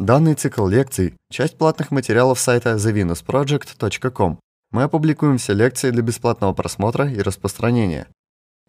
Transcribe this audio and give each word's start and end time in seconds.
Данный 0.00 0.32
цикл 0.32 0.66
лекций– 0.66 1.12
часть 1.30 1.58
платных 1.58 1.90
материалов 1.90 2.40
сайта 2.40 2.76
thevenusproject.com. 2.76 4.40
Мы 4.70 4.84
опубликуем 4.84 5.36
все 5.36 5.52
лекции 5.52 5.90
для 5.90 6.00
бесплатного 6.00 6.54
просмотра 6.54 7.06
и 7.06 7.20
распространения. 7.20 8.06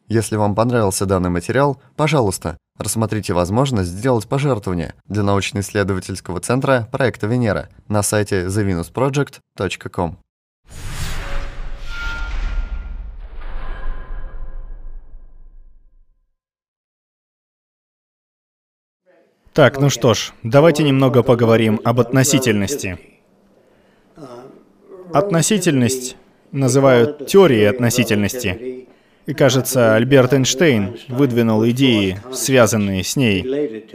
Если 0.10 0.36
вам 0.36 0.56
понравился 0.56 1.06
данный 1.06 1.30
материал, 1.30 1.82
пожалуйста, 1.96 2.58
рассмотрите 2.78 3.32
возможность 3.32 3.92
сделать 3.92 4.28
пожертвование 4.28 4.94
для 5.06 5.24
научно-исследовательского 5.24 6.42
центра 6.42 6.90
проекта 6.92 7.28
Венера 7.28 7.70
на 7.88 8.04
сайте 8.04 8.48
thevenusproject.com. 8.48 10.18
Так, 19.54 19.82
ну 19.82 19.90
что 19.90 20.14
ж, 20.14 20.32
давайте 20.44 20.84
немного 20.84 21.24
поговорим 21.24 21.82
об 21.84 22.00
относительности. 22.00 22.98
Относительность 25.12 26.16
называют 26.54 27.28
теорией 27.28 27.66
относительности. 27.66 28.88
И 29.26 29.34
кажется, 29.34 29.96
Альберт 29.96 30.34
Эйнштейн 30.34 30.98
выдвинул 31.10 31.68
идеи, 31.68 32.22
связанные 32.32 33.04
с 33.04 33.18
ней. 33.18 33.86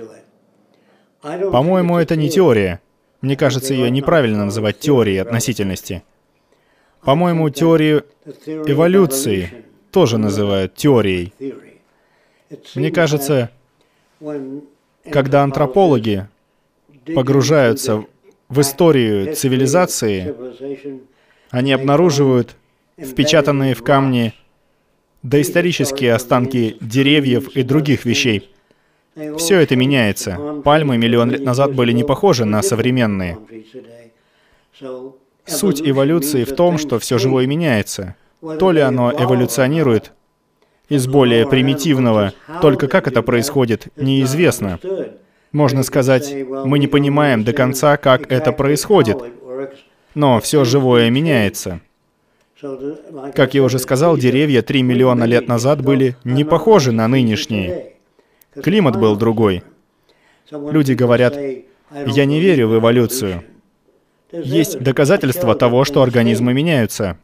По-моему, 1.23 1.97
это 1.97 2.17
не 2.17 2.29
теория. 2.29 2.81
Мне 3.23 3.35
кажется, 3.35 3.73
ее 3.73 3.91
неправильно 3.91 4.45
называть 4.45 4.79
теорией 4.79 5.19
относительности. 5.19 6.03
По-моему, 7.01 7.49
теорию 7.49 8.05
эволюции 8.47 9.65
тоже 9.91 10.19
называют 10.19 10.75
теорией. 10.75 11.33
Мне 12.75 12.91
кажется, 12.91 13.51
когда 15.11 15.43
антропологи 15.43 16.29
погружаются 17.15 18.05
в 18.49 18.61
историю 18.61 19.35
цивилизации, 19.35 20.35
они 21.51 21.73
обнаруживают 21.73 22.57
впечатанные 22.99 23.75
в 23.75 23.83
камни 23.83 24.35
доисторические 25.23 26.15
останки 26.15 26.77
деревьев 26.81 27.49
и 27.57 27.63
других 27.63 28.05
вещей. 28.05 28.51
Все 29.39 29.61
это 29.61 29.77
меняется. 29.77 30.61
Пальмы 30.65 30.99
миллион 30.99 31.31
лет 31.31 31.43
назад 31.43 31.75
были 31.75 31.93
не 31.93 32.05
похожи 32.05 32.45
на 32.45 32.63
современные. 32.63 33.39
Суть 35.47 35.81
эволюции 35.81 36.45
в 36.45 36.55
том, 36.55 36.77
что 36.77 36.99
все 36.99 37.19
живое 37.19 37.47
меняется. 37.47 38.15
То 38.59 38.73
ли 38.73 38.81
оно 38.81 39.11
эволюционирует, 39.13 40.13
из 40.89 41.07
более 41.07 41.47
примитивного. 41.49 42.33
Только 42.63 42.89
как 42.89 43.09
это 43.09 43.23
происходит, 43.23 43.89
неизвестно. 43.97 44.79
Можно 45.53 45.83
сказать, 45.83 46.35
мы 46.65 46.79
не 46.79 46.87
понимаем 46.87 47.45
до 47.45 47.53
конца, 47.53 47.97
как 47.97 48.31
это 48.31 48.53
происходит. 48.53 49.19
Но 50.15 50.41
все 50.41 50.65
живое 50.65 51.11
меняется. 51.11 51.81
Как 53.35 53.55
я 53.55 53.63
уже 53.63 53.79
сказал, 53.79 54.17
деревья 54.17 54.63
3 54.63 54.83
миллиона 54.83 55.25
лет 55.25 55.47
назад 55.47 55.83
были 55.83 56.17
не 56.25 56.45
похожи 56.45 56.91
на 56.93 57.07
нынешние. 57.07 57.93
Климат 58.63 58.97
был 58.99 59.17
другой. 59.17 59.63
Люди 60.51 60.93
говорят, 60.93 61.37
я 62.07 62.25
не 62.25 62.41
верю 62.41 62.69
в 62.69 62.79
эволюцию. 62.79 63.45
Есть 64.33 64.81
доказательства 64.81 65.55
того, 65.55 65.85
что 65.85 66.03
организмы 66.03 66.55
меняются. 66.55 67.19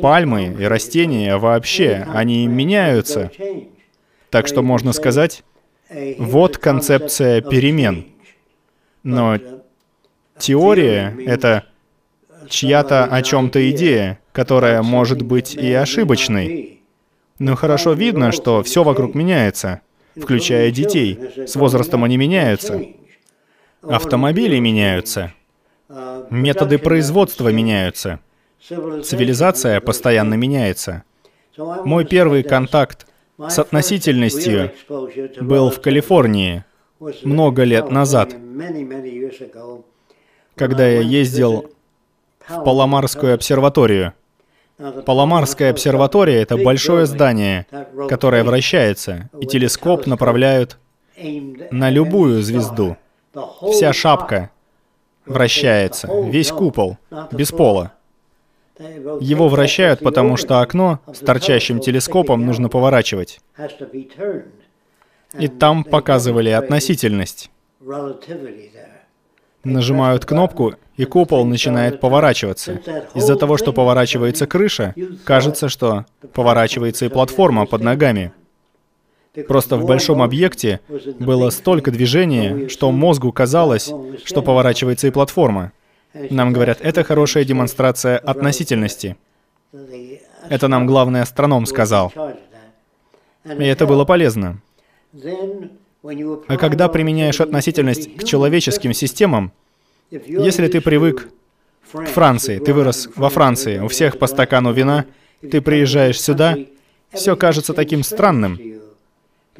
Пальмы 0.00 0.56
и 0.58 0.64
растения 0.64 1.36
вообще, 1.36 2.06
они 2.12 2.46
меняются. 2.48 3.30
Так 4.30 4.48
что 4.48 4.62
можно 4.62 4.92
сказать, 4.92 5.44
вот 6.18 6.58
концепция 6.58 7.40
перемен. 7.40 8.06
Но 9.04 9.38
теория— 10.36 11.16
это 11.26 11.64
чья-то 12.48 13.04
о 13.04 13.22
чем-то 13.22 13.70
идея, 13.70 14.18
которая 14.32 14.82
может 14.82 15.22
быть 15.22 15.54
и 15.54 15.72
ошибочной. 15.72 16.80
Но 17.38 17.54
хорошо 17.54 17.92
видно, 17.92 18.32
что 18.32 18.64
все 18.64 18.82
вокруг 18.82 19.14
меняется, 19.14 19.80
включая 20.16 20.72
детей. 20.72 21.18
С 21.46 21.54
возрастом 21.54 22.02
они 22.02 22.16
меняются. 22.16 22.82
Автомобили 23.82 24.58
меняются. 24.58 25.32
Методы 26.30 26.78
производства 26.78 27.48
меняются. 27.50 28.18
Цивилизация 28.60 29.80
постоянно 29.80 30.34
меняется. 30.34 31.04
Мой 31.56 32.04
первый 32.04 32.42
контакт 32.42 33.06
с 33.38 33.58
относительностью 33.58 34.72
был 35.40 35.70
в 35.70 35.80
Калифорнии 35.80 36.64
много 37.22 37.62
лет 37.64 37.90
назад, 37.90 38.34
когда 40.56 40.88
я 40.88 41.00
ездил 41.00 41.70
в 42.46 42.64
Паламарскую 42.64 43.34
обсерваторию. 43.34 44.14
Паламарская 45.06 45.70
обсерватория— 45.70 46.40
это 46.42 46.56
большое 46.56 47.06
здание, 47.06 47.66
которое 48.08 48.44
вращается, 48.44 49.28
и 49.40 49.46
телескоп 49.46 50.06
направляют 50.06 50.78
на 51.70 51.90
любую 51.90 52.42
звезду. 52.42 52.96
Вся 53.72 53.92
шапка 53.92 54.50
вращается, 55.26 56.08
весь 56.24 56.50
купол, 56.52 56.96
без 57.32 57.50
пола. 57.50 57.92
Его 59.20 59.48
вращают, 59.48 60.00
потому 60.00 60.36
что 60.36 60.60
окно 60.60 61.00
с 61.12 61.18
торчащим 61.18 61.80
телескопом 61.80 62.46
нужно 62.46 62.68
поворачивать. 62.68 63.40
И 65.38 65.48
там 65.48 65.84
показывали 65.84 66.50
относительность. 66.50 67.50
Нажимают 69.64 70.24
кнопку, 70.24 70.74
и 70.96 71.04
купол 71.04 71.44
начинает 71.44 72.00
поворачиваться. 72.00 72.80
Из-за 73.14 73.36
того, 73.36 73.56
что 73.56 73.72
поворачивается 73.72 74.46
крыша, 74.46 74.94
кажется, 75.24 75.68
что 75.68 76.06
поворачивается 76.32 77.06
и 77.06 77.08
платформа 77.08 77.66
под 77.66 77.82
ногами. 77.82 78.32
Просто 79.46 79.76
в 79.76 79.84
большом 79.84 80.22
объекте 80.22 80.80
было 81.20 81.50
столько 81.50 81.90
движения, 81.90 82.68
что 82.68 82.90
мозгу 82.90 83.30
казалось, 83.32 83.92
что 84.24 84.42
поворачивается 84.42 85.06
и 85.06 85.10
платформа. 85.10 85.72
Нам 86.14 86.52
говорят, 86.52 86.78
это 86.80 87.04
хорошая 87.04 87.44
демонстрация 87.44 88.18
относительности. 88.18 89.16
Это 90.48 90.68
нам 90.68 90.86
главный 90.86 91.22
астроном 91.22 91.66
сказал. 91.66 92.12
И 93.44 93.64
это 93.64 93.86
было 93.86 94.04
полезно. 94.04 94.60
А 96.02 96.56
когда 96.56 96.88
применяешь 96.88 97.40
относительность 97.40 98.16
к 98.16 98.24
человеческим 98.24 98.92
системам, 98.92 99.52
если 100.10 100.68
ты 100.68 100.80
привык 100.80 101.28
к 101.92 102.06
Франции, 102.06 102.58
ты 102.58 102.72
вырос 102.72 103.08
во 103.14 103.28
Франции, 103.28 103.78
у 103.78 103.88
всех 103.88 104.18
по 104.18 104.26
стакану 104.26 104.72
вина, 104.72 105.06
ты 105.40 105.60
приезжаешь 105.60 106.20
сюда, 106.20 106.56
все 107.12 107.36
кажется 107.36 107.74
таким 107.74 108.02
странным, 108.02 108.58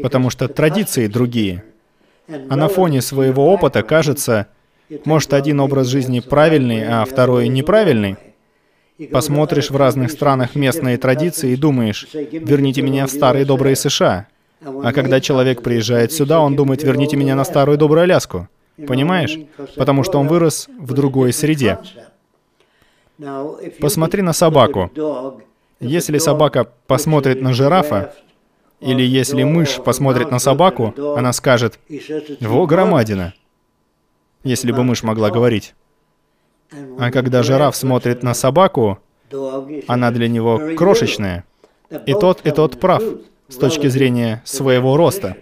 потому 0.00 0.30
что 0.30 0.48
традиции 0.48 1.06
другие. 1.06 1.65
А 2.28 2.56
на 2.56 2.69
фоне 2.69 3.00
своего 3.03 3.53
опыта 3.53 3.82
кажется, 3.82 4.48
может, 5.04 5.32
один 5.32 5.60
образ 5.60 5.87
жизни 5.88 6.21
правильный, 6.21 6.87
а 6.87 7.04
второй 7.04 7.49
неправильный? 7.49 8.16
Посмотришь 9.12 9.71
в 9.71 9.76
разных 9.76 10.10
странах 10.10 10.54
местные 10.54 10.99
традиции 10.99 11.53
и 11.53 11.56
думаешь, 11.56 12.09
верните 12.12 12.82
меня 12.82 13.06
в 13.06 13.10
старые 13.10 13.44
добрые 13.44 13.77
США. 13.77 14.27
А 14.60 14.93
когда 14.93 15.21
человек 15.21 15.62
приезжает 15.62 16.12
сюда, 16.12 16.41
он 16.41 16.56
думает, 16.56 16.82
верните 16.82 17.16
меня 17.16 17.37
на 17.37 17.44
старую 17.44 17.78
добрую 17.78 18.03
Аляску. 18.03 18.48
Понимаешь? 18.87 19.38
Потому 19.77 20.03
что 20.03 20.19
он 20.19 20.27
вырос 20.27 20.69
в 20.78 20.93
другой 20.94 21.32
среде. 21.32 21.78
Посмотри 23.81 24.22
на 24.22 24.32
собаку. 24.32 24.91
Если 25.81 26.19
собака 26.19 26.69
посмотрит 26.87 27.41
на 27.41 27.53
жирафа, 27.53 28.15
или 28.81 29.03
если 29.03 29.44
мышь 29.44 29.77
посмотрит 29.77 30.31
на 30.31 30.38
собаку, 30.38 30.94
она 31.16 31.32
скажет, 31.32 31.78
«Во 32.41 32.66
громадина!» 32.66 33.34
Если 34.48 34.72
бы 34.72 34.82
мышь 34.84 35.03
могла 35.03 35.30
говорить. 35.30 35.74
А 36.98 37.10
когда 37.10 37.42
жираф 37.42 37.77
смотрит 37.77 38.22
на 38.22 38.34
собаку, 38.34 38.98
она 39.86 40.10
для 40.10 40.28
него 40.28 40.74
крошечная. 40.77 41.45
И 42.06 42.12
тот, 42.12 42.45
и 42.47 42.50
тот 42.50 42.80
прав 42.80 43.03
с 43.48 43.56
точки 43.56 43.86
зрения 43.86 44.42
своего 44.45 44.97
роста. 44.97 45.36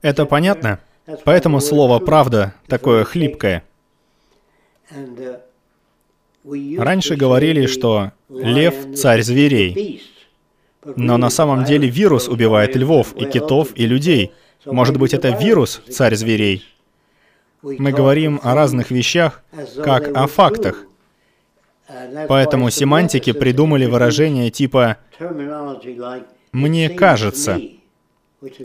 Это 0.00 0.26
понятно? 0.26 0.80
Поэтому 1.24 1.60
слово 1.60 1.98
«правда» 1.98 2.54
такое 2.66 3.04
хлипкое. 3.04 3.62
Раньше 6.44 7.16
говорили, 7.16 7.66
что 7.66 8.12
лев— 8.28 8.74
царь 8.96 9.22
зверей. 9.22 10.02
Но 10.96 11.18
на 11.18 11.30
самом 11.30 11.64
деле 11.64 11.88
вирус 11.88 12.28
убивает 12.28 12.76
львов 12.76 13.14
и 13.16 13.26
китов 13.26 13.72
и 13.74 13.86
людей. 13.86 14.32
Может 14.64 14.96
быть, 14.96 15.12
это 15.12 15.30
вирус— 15.30 15.82
царь 15.90 16.14
зверей? 16.14 16.64
Мы 17.62 17.92
говорим 17.92 18.40
о 18.42 18.54
разных 18.54 18.90
вещах, 18.90 19.42
как 19.82 20.16
о 20.16 20.26
фактах. 20.26 20.84
Поэтому 22.28 22.70
семантики 22.70 23.32
придумали 23.32 23.86
выражение 23.86 24.50
типа 24.50 24.98
«мне 26.52 26.88
кажется». 26.90 27.60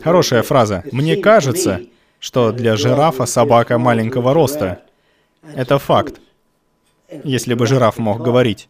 Хорошая 0.03 0.43
фраза. 0.43 0.83
«Мне 0.91 1.15
кажется, 1.15 1.81
что 2.19 2.51
для 2.51 2.75
жирафа 2.75 3.25
собака 3.25 3.77
маленького 3.77 4.33
роста. 4.33 4.83
Это 5.55 5.79
факт, 5.79 6.21
если 7.23 7.53
бы 7.53 7.65
жираф 7.65 7.97
мог 7.97 8.21
говорить. 8.21 8.69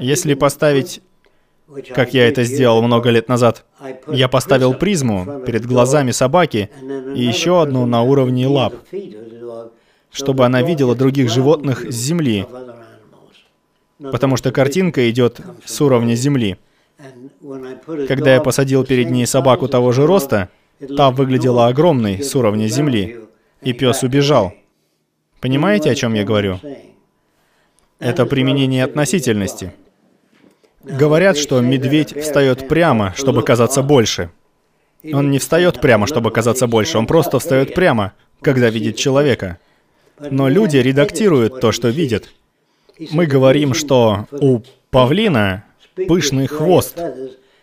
Если 0.00 0.34
поставить, 0.34 1.00
как 1.94 2.14
я 2.14 2.28
это 2.28 2.44
сделал 2.44 2.80
много 2.82 3.10
лет 3.10 3.28
назад, 3.28 3.64
я 4.08 4.28
поставил 4.28 4.74
призму 4.74 5.40
перед 5.46 5.66
глазами 5.66 6.12
собаки 6.12 6.70
и 7.14 7.22
еще 7.22 7.62
одну 7.62 7.86
на 7.86 8.02
уровне 8.02 8.46
лап, 8.46 8.74
чтобы 10.10 10.44
она 10.44 10.62
видела 10.62 10.94
других 10.94 11.30
животных 11.30 11.86
с 11.90 11.94
земли, 11.94 12.46
потому 13.98 14.36
что 14.36 14.52
картинка 14.52 15.10
идет 15.10 15.40
с 15.64 15.80
уровня 15.80 16.14
земли. 16.14 16.56
Когда 18.08 18.34
я 18.34 18.40
посадил 18.40 18.84
перед 18.84 19.10
ней 19.10 19.26
собаку 19.26 19.68
того 19.68 19.92
же 19.92 20.06
роста, 20.06 20.48
та 20.96 21.10
выглядела 21.10 21.66
огромной 21.66 22.22
с 22.22 22.34
уровня 22.34 22.68
земли, 22.68 23.20
и 23.62 23.72
пес 23.72 24.02
убежал. 24.02 24.52
Понимаете, 25.40 25.90
о 25.90 25.94
чем 25.94 26.14
я 26.14 26.24
говорю? 26.24 26.60
Это 27.98 28.26
применение 28.26 28.84
относительности. 28.84 29.72
Говорят, 30.88 31.36
что 31.36 31.60
медведь 31.60 32.16
встает 32.16 32.68
прямо, 32.68 33.12
чтобы 33.16 33.42
казаться 33.42 33.82
больше. 33.82 34.30
Он 35.12 35.30
не 35.30 35.38
встает 35.38 35.80
прямо, 35.80 36.06
чтобы 36.06 36.30
казаться 36.30 36.68
больше, 36.68 36.98
он 36.98 37.06
просто 37.06 37.38
встает 37.40 37.74
прямо, 37.74 38.12
когда 38.40 38.70
видит 38.70 38.96
человека. 38.96 39.58
Но 40.18 40.48
люди 40.48 40.76
редактируют 40.76 41.60
то, 41.60 41.72
что 41.72 41.88
видят. 41.88 42.32
Мы 43.10 43.26
говорим, 43.26 43.74
что 43.74 44.26
у 44.30 44.60
павлина 44.90 45.64
пышный 46.08 46.46
хвост, 46.46 46.98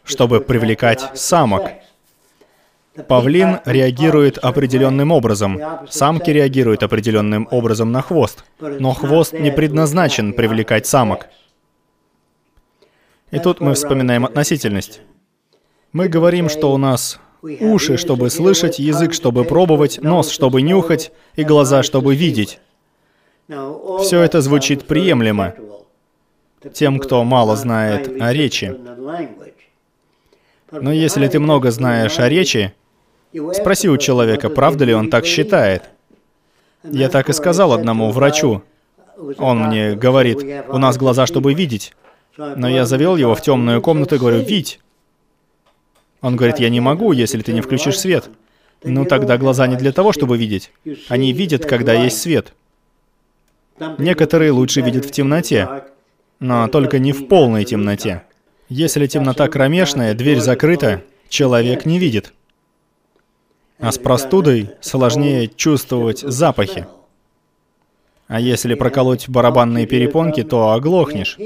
чтобы 0.04 0.42
привлекать 0.42 1.12
самок. 1.16 1.72
Павлин 3.08 3.60
реагирует 3.66 4.38
определенным 4.38 5.12
образом, 5.12 5.60
самки 5.90 6.30
реагируют 6.30 6.84
определенным 6.84 7.48
образом 7.50 7.92
на 7.92 8.02
хвост, 8.02 8.44
но 8.60 8.94
хвост 8.94 9.34
не 9.34 9.52
предназначен 9.52 10.34
привлекать 10.34 10.86
самок. 10.86 11.28
И 13.34 13.40
тут 13.40 13.62
мы 13.62 13.74
вспоминаем 13.74 14.26
относительность. 14.26 15.02
Мы 15.92 16.08
говорим, 16.08 16.50
что 16.50 16.72
у 16.72 16.78
нас 16.78 17.20
уши, 17.42 17.98
чтобы 17.98 18.30
слышать, 18.30 18.78
язык, 18.78 19.12
чтобы 19.14 19.44
пробовать, 19.44 20.00
нос, 20.04 20.30
чтобы 20.30 20.62
нюхать, 20.62 21.12
и 21.36 21.44
глаза, 21.44 21.82
чтобы 21.82 22.16
видеть. 22.16 22.60
Все 24.02 24.22
это 24.22 24.40
звучит 24.42 24.86
приемлемо 24.86 25.56
тем, 26.74 27.00
кто 27.00 27.24
мало 27.24 27.56
знает 27.56 28.22
о 28.22 28.32
речи. 28.32 28.78
Но 30.72 30.92
если 30.92 31.28
ты 31.28 31.40
много 31.40 31.72
знаешь 31.72 32.20
о 32.20 32.30
речи, 32.30 32.76
спроси 33.54 33.90
у 33.90 33.98
человека, 33.98 34.50
правда 34.52 34.86
ли 34.86 34.94
он 34.94 35.10
так 35.10 35.26
считает. 35.26 35.90
Я 36.84 37.10
так 37.10 37.30
и 37.30 37.34
сказал 37.34 37.74
одному 37.74 38.12
врачу. 38.12 38.62
Он 39.38 39.70
мне 39.70 39.96
говорит, 39.96 40.38
у 40.70 40.78
нас 40.78 40.98
глаза, 40.98 41.26
чтобы 41.26 41.56
видеть. 41.56 41.94
Но 42.38 42.68
я 42.68 42.86
завел 42.86 43.16
его 43.16 43.36
в 43.36 43.42
темную 43.42 43.82
комнату 43.82 44.16
и 44.16 44.20
говорю, 44.20 44.40
видь. 44.40 44.80
Он 46.22 46.36
говорит, 46.36 46.60
я 46.60 46.70
не 46.70 46.80
могу, 46.80 47.12
если 47.12 47.42
ты 47.42 47.54
не 47.54 47.62
включишь 47.62 48.00
свет. 48.00 48.30
Ну 48.84 49.06
тогда 49.06 49.38
глаза 49.38 49.68
не 49.68 49.76
для 49.76 49.92
того, 49.92 50.12
чтобы 50.12 50.38
видеть. 50.38 50.72
Они 51.10 51.32
видят, 51.32 51.66
когда 51.66 51.94
есть 51.94 52.22
свет. 52.22 52.54
Некоторые 53.98 54.52
лучше 54.52 54.82
видят 54.82 55.06
в 55.06 55.12
темноте, 55.12 55.86
но 56.40 56.68
только 56.68 57.00
не 57.00 57.12
в 57.12 57.28
полной 57.28 57.66
темноте. 57.66 58.24
Если 58.70 59.08
темнота 59.08 59.48
кромешная, 59.48 60.14
дверь 60.14 60.40
закрыта, 60.40 61.04
человек 61.30 61.86
не 61.86 62.00
видит. 62.00 62.34
А 63.80 63.92
с 63.92 63.98
простудой 63.98 64.72
сложнее 64.82 65.48
чувствовать 65.48 66.20
запахи. 66.20 66.88
А 68.28 68.40
если 68.40 68.76
проколоть 68.76 69.28
барабанные 69.28 69.86
перепонки, 69.86 70.44
то 70.44 70.72
оглохнешь. 70.72 71.38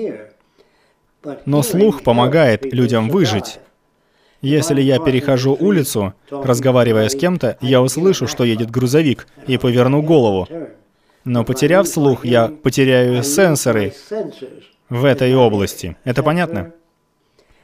Но 1.45 1.63
слух 1.63 2.03
помогает 2.03 2.74
людям 2.74 3.09
выжить. 3.09 3.59
Если 4.41 4.81
я 4.81 5.00
перехожу 5.00 5.56
улицу, 5.59 6.13
разговаривая 6.29 7.09
с 7.09 7.15
кем-то, 7.15 7.57
я 7.62 7.81
услышу, 7.81 8.27
что 8.27 8.44
едет 8.44 8.69
грузовик, 8.69 9.27
и 9.47 9.57
поверну 9.57 10.01
голову. 10.01 10.47
Но 11.25 11.44
потеряв 11.44 11.88
слух, 11.88 12.24
я 12.24 12.47
потеряю 12.47 13.24
сенсоры 13.24 13.94
в 14.89 15.06
этой 15.06 15.35
области. 15.35 15.97
Это 16.03 16.24
понятно? 16.24 16.74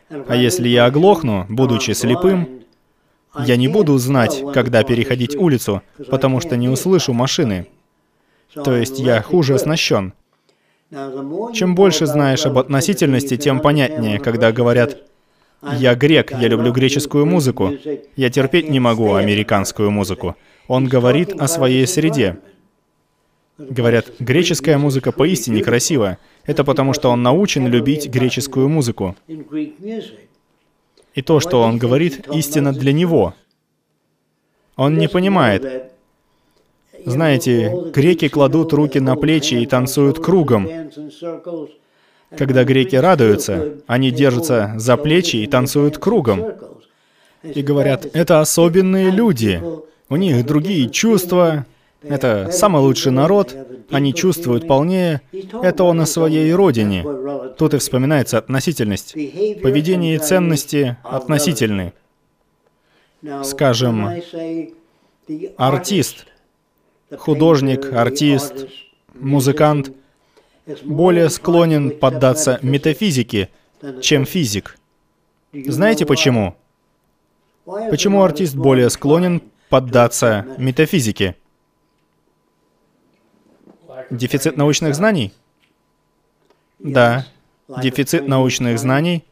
А 0.10 0.36
если 0.36 0.68
я 0.68 0.86
оглохну, 0.86 1.46
будучи 1.48 1.92
слепым, 1.92 2.64
я 3.40 3.56
не 3.56 3.68
буду 3.68 3.98
знать, 3.98 4.44
когда 4.54 4.84
переходить 4.84 5.36
улицу, 5.36 5.82
потому 6.10 6.40
что 6.40 6.58
не 6.58 6.70
услышу 6.70 7.14
машины. 7.14 7.68
То 8.54 8.76
есть 8.76 9.00
я 9.00 9.22
хуже 9.22 9.56
оснащен. 9.56 10.14
Чем 11.54 11.76
больше 11.76 12.06
знаешь 12.06 12.46
об 12.46 12.58
относительности, 12.58 13.38
тем 13.38 13.60
понятнее, 13.60 14.20
когда 14.20 14.52
говорят 14.52 14.98
«Я 15.78 15.96
грек, 15.96 16.32
я 16.32 16.48
люблю 16.48 16.72
греческую 16.72 17.26
музыку, 17.26 17.72
я 18.16 18.30
терпеть 18.30 18.70
не 18.70 18.80
могу 18.80 19.14
американскую 19.16 19.90
музыку». 19.92 20.36
Он 20.68 20.88
говорит 20.88 21.34
о 21.34 21.48
своей 21.48 21.86
среде. 21.88 22.38
Говорят, 23.58 24.12
греческая 24.20 24.78
музыка 24.78 25.12
поистине 25.12 25.64
красива. 25.64 26.18
Это 26.46 26.64
потому, 26.64 26.94
что 26.94 27.10
он 27.10 27.22
научен 27.22 27.68
любить 27.68 28.10
греческую 28.10 28.70
музыку. 28.70 29.16
И 31.14 31.22
то, 31.22 31.40
что 31.40 31.62
он 31.62 31.78
говорит, 31.78 32.28
истина 32.34 32.72
для 32.74 32.94
него. 32.94 33.36
Он 34.76 34.98
не 34.98 35.08
понимает, 35.08 35.93
знаете, 37.06 37.74
греки 37.94 38.28
кладут 38.28 38.74
руки 38.74 39.00
на 39.00 39.16
плечи 39.16 39.56
и 39.56 39.66
танцуют 39.66 40.20
кругом. 40.20 40.70
Когда 42.38 42.64
греки 42.64 42.96
радуются, 42.96 43.76
они 43.88 44.12
держатся 44.12 44.74
за 44.78 44.98
плечи 44.98 45.38
и 45.38 45.48
танцуют 45.48 45.98
кругом. 45.98 46.54
И 47.44 47.62
говорят, 47.62 48.08
это 48.14 48.40
особенные 48.40 49.12
люди, 49.12 49.62
у 50.10 50.16
них 50.16 50.46
другие 50.46 50.90
чувства, 50.90 51.66
это 52.02 52.50
самый 52.52 52.82
лучший 52.82 53.12
народ, 53.12 53.56
они 53.92 54.14
чувствуют 54.14 54.68
полнее, 54.68 55.22
это 55.62 55.84
он 55.84 55.98
на 55.98 56.06
своей 56.06 56.54
родине. 56.54 57.06
Тут 57.58 57.74
и 57.74 57.78
вспоминается 57.78 58.38
относительность. 58.38 59.14
Поведение 59.62 60.16
и 60.16 60.20
ценности 60.20 60.98
относительны. 61.04 61.94
Скажем, 63.44 64.10
артист— 65.58 66.26
художник, 67.18 67.92
артист, 67.94 68.68
музыкант 69.14 69.92
более 70.84 71.30
склонен 71.30 71.98
поддаться 72.00 72.60
метафизике, 72.62 73.50
чем 74.02 74.26
физик. 74.26 74.78
Знаете 75.54 76.06
почему? 76.06 76.56
Почему 77.66 78.24
артист 78.24 78.56
более 78.56 78.90
склонен 78.90 79.42
поддаться 79.70 80.46
метафизике? 80.58 81.36
Дефицит 84.10 84.58
научных 84.58 84.96
знаний? 84.96 85.34
Да, 86.80 87.26
дефицит 87.68 88.28
научных 88.28 88.80
знаний. 88.80 89.24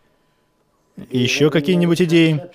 Еще 1.09 1.49
какие-нибудь 1.49 2.01
идеи? 2.01 2.49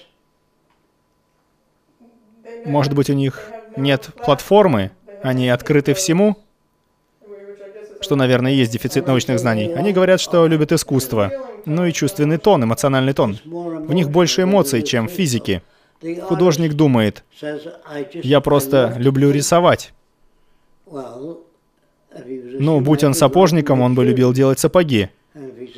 Может 2.64 2.94
быть, 2.94 3.10
у 3.10 3.12
них 3.12 3.50
нет 3.76 4.10
платформы, 4.24 4.90
они 5.22 5.48
открыты 5.48 5.94
всему, 5.94 6.36
что, 8.00 8.16
наверное, 8.16 8.52
есть 8.52 8.72
дефицит 8.72 9.06
научных 9.06 9.38
знаний. 9.38 9.72
Они 9.74 9.92
говорят, 9.92 10.20
что 10.20 10.46
любят 10.46 10.72
искусство, 10.72 11.32
ну 11.64 11.84
и 11.86 11.92
чувственный 11.92 12.38
тон, 12.38 12.64
эмоциональный 12.64 13.12
тон. 13.12 13.38
В 13.44 13.92
них 13.92 14.10
больше 14.10 14.42
эмоций, 14.42 14.82
чем 14.82 15.08
в 15.08 15.12
физике. 15.12 15.62
Художник 16.22 16.74
думает, 16.74 17.24
я 18.12 18.40
просто 18.40 18.94
люблю 18.98 19.30
рисовать. 19.30 19.92
Ну, 20.86 22.80
будь 22.80 23.04
он 23.04 23.14
сапожником, 23.14 23.80
он 23.80 23.94
бы 23.94 24.04
любил 24.04 24.32
делать 24.32 24.58
сапоги. 24.58 25.08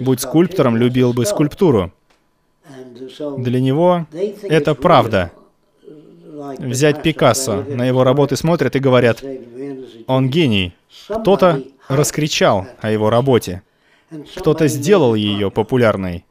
Будь 0.00 0.20
скульптором, 0.20 0.76
любил 0.76 1.12
бы 1.12 1.24
скульптуру. 1.24 1.92
Для 3.38 3.60
него 3.60 4.06
это 4.42 4.74
правда. 4.74 5.32
Взять 6.58 7.02
Пикассо, 7.02 7.64
на 7.68 7.84
его 7.84 8.04
работы 8.04 8.36
смотрят 8.36 8.76
и 8.76 8.78
говорят, 8.78 9.24
он 10.06 10.28
гений. 10.28 10.74
Кто-то 11.08 11.62
раскричал 11.88 12.66
о 12.80 12.90
его 12.90 13.10
работе. 13.10 13.62
Кто-то 14.36 14.68
сделал 14.68 15.14
ее 15.14 15.50
популярной. 15.50 16.24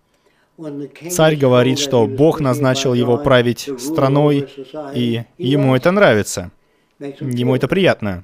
Царь 1.12 1.36
говорит, 1.36 1.78
что 1.78 2.08
Бог 2.08 2.40
назначил 2.40 2.94
его 2.94 3.18
править 3.18 3.70
страной, 3.80 4.48
и 4.94 5.24
ему 5.38 5.76
это 5.76 5.92
нравится. 5.92 6.52
Ему 7.00 7.56
это 7.56 7.68
приятно. 7.68 8.24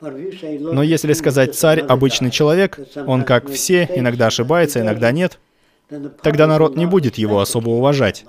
Но 0.00 0.82
если 0.82 1.12
сказать 1.12 1.54
«царь— 1.54 1.80
обычный 1.88 2.30
человек», 2.30 2.78
он, 3.06 3.24
как 3.24 3.48
все, 3.50 3.88
иногда 3.94 4.28
ошибается, 4.28 4.80
иногда 4.80 5.12
нет, 5.12 5.38
тогда 6.22 6.46
народ 6.46 6.76
не 6.76 6.86
будет 6.86 7.18
его 7.18 7.40
особо 7.40 7.68
уважать. 7.68 8.24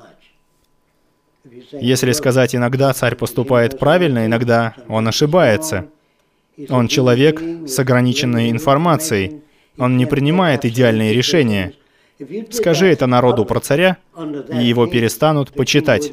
Если 1.72 2.12
сказать, 2.12 2.56
иногда 2.56 2.94
царь 2.94 3.16
поступает 3.16 3.80
правильно, 3.80 4.26
иногда 4.26 4.76
он 4.88 5.08
ошибается. 5.08 5.88
Он 6.70 6.88
человек 6.88 7.42
с 7.68 7.80
ограниченной 7.80 8.52
информацией. 8.52 9.42
Он 9.78 9.98
не 9.98 10.06
принимает 10.06 10.66
идеальные 10.66 11.14
решения. 11.14 11.74
Скажи 12.52 12.88
это 12.88 13.08
народу 13.08 13.46
про 13.46 13.60
царя, 13.60 13.98
и 14.54 14.64
его 14.64 14.86
перестанут 14.86 15.52
почитать. 15.52 16.12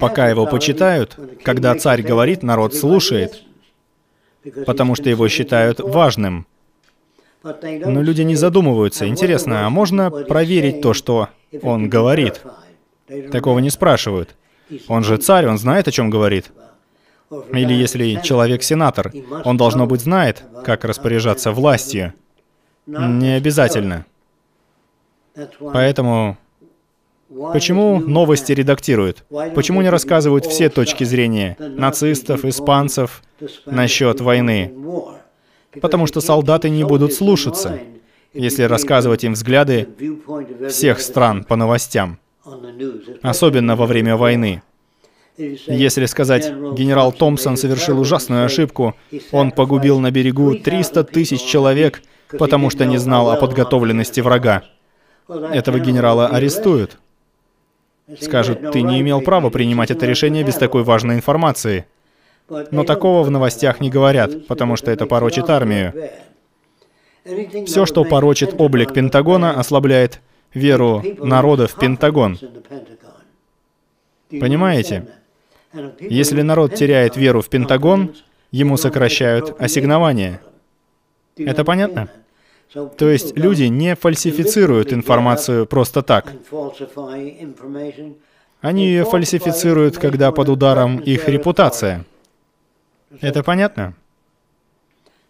Пока 0.00 0.28
его 0.28 0.46
почитают, 0.46 1.18
когда 1.44 1.74
царь 1.74 2.02
говорит, 2.02 2.42
народ 2.42 2.74
слушает, 2.74 3.44
потому 4.64 4.94
что 4.94 5.10
его 5.10 5.28
считают 5.28 5.78
важным. 5.80 6.46
Но 7.42 8.02
люди 8.02 8.22
не 8.22 8.34
задумываются. 8.34 9.06
Интересно, 9.06 9.66
а 9.66 9.70
можно 9.70 10.10
проверить 10.10 10.80
то, 10.80 10.94
что 10.94 11.28
он 11.62 11.88
говорит? 11.88 12.40
Такого 13.30 13.58
не 13.58 13.70
спрашивают. 13.70 14.34
Он 14.88 15.04
же 15.04 15.16
царь, 15.16 15.46
он 15.46 15.58
знает, 15.58 15.88
о 15.88 15.90
чем 15.90 16.10
говорит. 16.10 16.50
Или 17.52 17.74
если 17.74 18.20
человек 18.22 18.62
сенатор, 18.62 19.12
он, 19.44 19.56
должно 19.56 19.86
быть, 19.86 20.00
знает, 20.00 20.42
как 20.64 20.84
распоряжаться 20.84 21.52
властью. 21.52 22.14
Не 22.86 23.36
обязательно. 23.36 24.06
Поэтому 25.60 26.38
Почему 27.52 28.00
новости 28.00 28.52
редактируют? 28.52 29.24
Почему 29.54 29.82
не 29.82 29.90
рассказывают 29.90 30.46
все 30.46 30.70
точки 30.70 31.04
зрения 31.04 31.56
нацистов, 31.58 32.44
испанцев 32.44 33.22
насчет 33.66 34.20
войны? 34.20 34.72
Потому 35.80 36.06
что 36.06 36.22
солдаты 36.22 36.70
не 36.70 36.84
будут 36.84 37.12
слушаться, 37.12 37.78
если 38.32 38.62
рассказывать 38.62 39.24
им 39.24 39.34
взгляды 39.34 39.88
всех 40.70 41.00
стран 41.00 41.44
по 41.44 41.56
новостям, 41.56 42.18
особенно 43.22 43.76
во 43.76 43.86
время 43.86 44.16
войны. 44.16 44.62
Если 45.36 46.06
сказать, 46.06 46.50
генерал 46.50 47.12
Томпсон 47.12 47.56
совершил 47.56 48.00
ужасную 48.00 48.44
ошибку, 48.44 48.96
он 49.30 49.52
погубил 49.52 50.00
на 50.00 50.10
берегу 50.10 50.56
300 50.56 51.04
тысяч 51.04 51.42
человек, 51.42 52.02
потому 52.38 52.70
что 52.70 52.86
не 52.86 52.98
знал 52.98 53.30
о 53.30 53.36
подготовленности 53.36 54.20
врага. 54.20 54.64
Этого 55.28 55.78
генерала 55.78 56.26
арестуют. 56.26 56.98
Скажут, 58.20 58.72
ты 58.72 58.82
не 58.82 59.00
имел 59.00 59.20
права 59.20 59.50
принимать 59.50 59.90
это 59.90 60.06
решение 60.06 60.42
без 60.42 60.54
такой 60.54 60.82
важной 60.82 61.16
информации. 61.16 61.86
Но 62.70 62.82
такого 62.84 63.22
в 63.22 63.30
новостях 63.30 63.80
не 63.80 63.90
говорят, 63.90 64.46
потому 64.46 64.76
что 64.76 64.90
это 64.90 65.06
порочит 65.06 65.50
армию. 65.50 65.92
Все, 67.66 67.84
что 67.84 68.04
порочит 68.04 68.54
облик 68.58 68.94
Пентагона, 68.94 69.52
ослабляет 69.52 70.20
веру 70.54 71.02
народа 71.18 71.66
в 71.66 71.74
Пентагон. 71.74 72.38
Понимаете? 74.30 75.06
Если 76.00 76.42
народ 76.42 76.74
теряет 76.74 77.16
веру 77.16 77.42
в 77.42 77.48
Пентагон, 77.48 78.14
ему 78.50 78.76
сокращают 78.76 79.54
ассигнования. 79.60 80.40
Это 81.36 81.64
понятно? 81.64 82.08
То 82.96 83.08
есть 83.08 83.36
люди 83.36 83.64
не 83.64 83.94
фальсифицируют 83.94 84.92
информацию 84.92 85.66
просто 85.66 86.02
так. 86.02 86.32
Они 88.60 88.86
ее 88.86 89.04
фальсифицируют, 89.04 89.98
когда 89.98 90.32
под 90.32 90.48
ударом 90.48 90.98
их 90.98 91.28
репутация. 91.28 92.04
Это 93.20 93.42
понятно? 93.42 93.94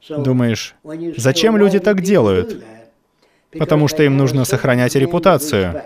Думаешь, 0.09 0.75
зачем 1.17 1.57
люди 1.57 1.79
так 1.79 2.01
делают? 2.01 2.65
Потому 3.53 3.89
что 3.89 4.03
им 4.03 4.17
нужно 4.17 4.45
сохранять 4.45 4.95
репутацию. 4.95 5.83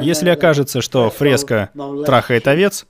Если 0.00 0.30
окажется, 0.30 0.80
что 0.80 1.10
фреска 1.10 1.70
трахает 2.04 2.48
овец, 2.48 2.86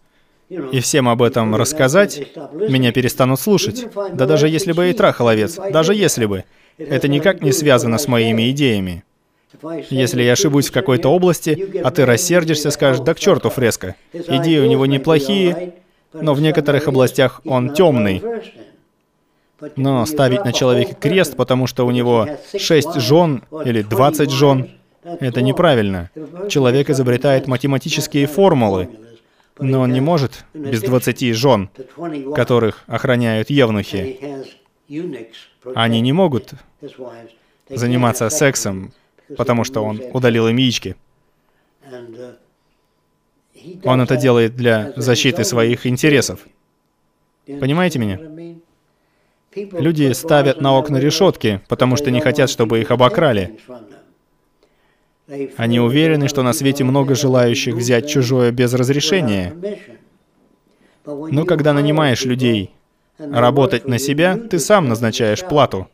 и 0.48 0.78
всем 0.78 1.08
об 1.08 1.22
этом 1.22 1.56
рассказать, 1.56 2.28
меня 2.52 2.92
перестанут 2.92 3.40
слушать. 3.40 3.86
Да 4.12 4.26
даже 4.26 4.48
если 4.48 4.72
бы 4.72 4.90
и 4.90 4.92
трахал 4.92 5.28
овец, 5.28 5.58
даже 5.72 5.94
если 5.94 6.26
бы. 6.26 6.44
Это 6.78 7.08
никак 7.08 7.42
не 7.42 7.52
связано 7.52 7.98
с 7.98 8.06
моими 8.06 8.50
идеями. 8.50 9.02
Если 9.90 10.22
я 10.22 10.32
ошибусь 10.32 10.68
в 10.68 10.72
какой-то 10.72 11.08
области, 11.08 11.80
а 11.82 11.90
ты 11.90 12.04
рассердишься, 12.04 12.70
скажешь, 12.70 13.02
да 13.02 13.14
к 13.14 13.18
черту 13.18 13.50
фреска. 13.50 13.96
Идеи 14.12 14.58
у 14.58 14.66
него 14.66 14.86
неплохие, 14.86 15.74
но 16.12 16.34
в 16.34 16.40
некоторых 16.40 16.86
областях 16.88 17.40
он 17.44 17.72
темный. 17.72 18.22
Но 19.76 20.04
ставить 20.06 20.44
на 20.44 20.52
человека 20.52 20.94
крест, 20.94 21.36
потому 21.36 21.66
что 21.66 21.86
у 21.86 21.90
него 21.90 22.28
шесть 22.58 22.94
жен 23.00 23.42
или 23.64 23.82
двадцать 23.82 24.30
жен, 24.30 24.70
это 25.02 25.40
неправильно. 25.40 26.10
Человек 26.48 26.90
изобретает 26.90 27.46
математические 27.46 28.26
формулы, 28.26 28.90
но 29.58 29.80
он 29.80 29.92
не 29.92 30.00
может 30.00 30.44
без 30.52 30.82
двадцати 30.82 31.32
жен, 31.32 31.70
которых 32.34 32.84
охраняют 32.86 33.50
евнухи. 33.50 34.20
Они 35.74 36.00
не 36.00 36.12
могут 36.12 36.52
заниматься 37.68 38.28
сексом, 38.28 38.92
потому 39.36 39.64
что 39.64 39.82
он 39.82 40.02
удалил 40.12 40.48
им 40.48 40.56
яички. 40.56 40.96
Он 43.84 44.00
это 44.00 44.16
делает 44.16 44.54
для 44.54 44.92
защиты 44.96 45.44
своих 45.44 45.86
интересов. 45.86 46.40
Понимаете 47.46 47.98
меня? 47.98 48.18
Люди 49.56 50.12
ставят 50.12 50.60
на 50.60 50.76
окна 50.78 50.98
решетки, 50.98 51.60
потому 51.68 51.96
что 51.96 52.10
не 52.10 52.20
хотят, 52.20 52.50
чтобы 52.50 52.80
их 52.80 52.90
обокрали. 52.90 53.58
Они 55.56 55.80
уверены, 55.80 56.28
что 56.28 56.42
на 56.42 56.52
свете 56.52 56.84
много 56.84 57.14
желающих 57.14 57.74
взять 57.74 58.08
чужое 58.08 58.52
без 58.52 58.74
разрешения. 58.74 59.54
Но 61.04 61.44
когда 61.44 61.72
нанимаешь 61.72 62.24
людей 62.24 62.70
работать 63.18 63.88
на 63.88 63.98
себя, 63.98 64.36
ты 64.36 64.58
сам 64.58 64.88
назначаешь 64.88 65.44
плату. 65.44 65.88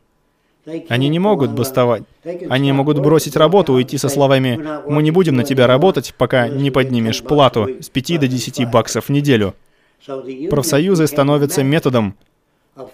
Они 0.87 1.09
не 1.09 1.19
могут 1.19 1.51
бастовать. 1.51 2.03
Они 2.49 2.71
могут 2.71 2.99
бросить 2.99 3.35
работу, 3.35 3.73
уйти 3.73 3.97
со 3.97 4.09
словами 4.09 4.59
«Мы 4.87 5.03
не 5.03 5.11
будем 5.11 5.35
на 5.35 5.43
тебя 5.43 5.67
работать, 5.67 6.13
пока 6.17 6.47
не 6.47 6.71
поднимешь 6.71 7.21
плату 7.21 7.69
с 7.81 7.89
5 7.89 8.19
до 8.19 8.27
10 8.27 8.69
баксов 8.69 9.05
в 9.05 9.09
неделю». 9.09 9.55
Профсоюзы 10.49 11.07
становятся 11.07 11.63
методом 11.63 12.15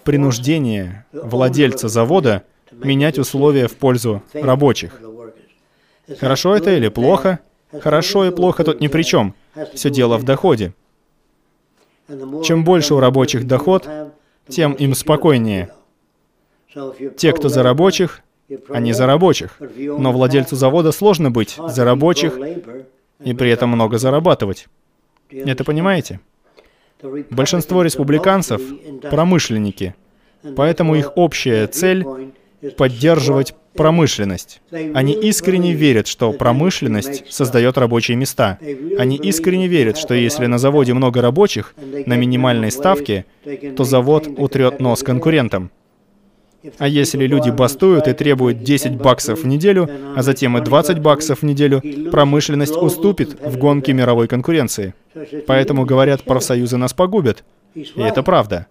принуждения 0.04 1.06
владельца 1.12 1.88
завода 1.88 2.42
менять 2.72 3.18
условия 3.18 3.68
в 3.68 3.76
пользу 3.76 4.22
рабочих. 4.32 5.00
Хорошо 6.18 6.56
это 6.56 6.70
или 6.76 6.88
плохо? 6.88 7.40
Хорошо 7.80 8.26
и 8.26 8.30
плохо 8.30 8.64
тут 8.64 8.80
ни 8.80 8.88
при 8.88 9.02
чем. 9.02 9.34
Все 9.74 9.90
дело 9.90 10.18
в 10.18 10.24
доходе. 10.24 10.74
Чем 12.44 12.64
больше 12.64 12.94
у 12.94 13.00
рабочих 13.00 13.46
доход, 13.46 13.88
тем 14.48 14.72
им 14.72 14.94
спокойнее. 14.94 15.70
Те, 17.16 17.32
кто 17.32 17.48
за 17.48 17.62
рабочих, 17.62 18.22
они 18.68 18.92
за 18.92 19.06
рабочих. 19.06 19.58
Но 19.60 20.12
владельцу 20.12 20.56
завода 20.56 20.92
сложно 20.92 21.30
быть 21.30 21.56
за 21.68 21.84
рабочих 21.84 22.36
и 23.22 23.34
при 23.34 23.50
этом 23.50 23.70
много 23.70 23.98
зарабатывать. 23.98 24.66
Это 25.30 25.64
понимаете? 25.64 26.20
Большинство 27.30 27.82
республиканцев— 27.82 28.60
промышленники, 29.10 29.94
поэтому 30.56 30.94
их 30.96 31.12
общая 31.16 31.66
цель— 31.66 32.04
поддерживать 32.76 33.54
промышленность. 33.74 34.60
Они 34.70 35.12
искренне 35.12 35.72
верят, 35.72 36.06
что 36.06 36.32
промышленность 36.32 37.32
создает 37.32 37.78
рабочие 37.78 38.16
места. 38.16 38.58
Они 38.98 39.16
искренне 39.16 39.68
верят, 39.68 39.96
что 39.96 40.14
если 40.14 40.46
на 40.46 40.58
заводе 40.58 40.92
много 40.92 41.22
рабочих 41.22 41.74
на 42.06 42.16
минимальной 42.16 42.70
ставке, 42.70 43.24
то 43.76 43.84
завод 43.84 44.28
утрет 44.36 44.80
нос 44.80 45.02
конкурентам. 45.02 45.70
А 46.78 46.86
если 46.86 47.26
люди 47.26 47.50
бастуют 47.50 48.06
и 48.06 48.12
требуют 48.12 48.62
10 48.62 48.96
баксов 48.96 49.42
в 49.42 49.46
неделю, 49.46 49.88
а 50.16 50.22
затем 50.22 50.58
и 50.58 50.60
20 50.60 50.98
баксов 50.98 51.40
в 51.40 51.44
неделю, 51.44 51.82
промышленность 52.10 52.76
уступит 52.76 53.40
в 53.40 53.56
гонке 53.56 53.92
мировой 53.92 54.28
конкуренции. 54.28 54.94
Поэтому 55.46 55.84
говорят, 55.84 56.22
профсоюзы 56.24 56.76
нас 56.76 56.92
погубят. 56.92 57.44
И 57.74 57.86
это 57.96 58.22
правда. 58.22 58.66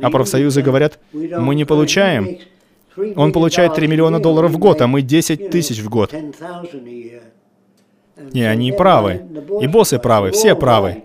А 0.00 0.10
профсоюзы 0.10 0.62
говорят, 0.62 0.98
мы 1.12 1.54
не 1.54 1.64
получаем 1.64 2.38
он 3.16 3.32
получает 3.32 3.74
3 3.74 3.86
миллиона 3.86 4.20
долларов 4.20 4.50
в 4.52 4.58
год, 4.58 4.80
а 4.82 4.86
мы 4.86 5.02
10 5.02 5.50
тысяч 5.50 5.80
в 5.80 5.88
год. 5.88 6.14
И 8.32 8.42
они 8.42 8.72
правы. 8.72 9.22
И 9.60 9.66
боссы 9.66 9.98
правы, 9.98 10.30
все 10.32 10.54
правы. 10.54 11.04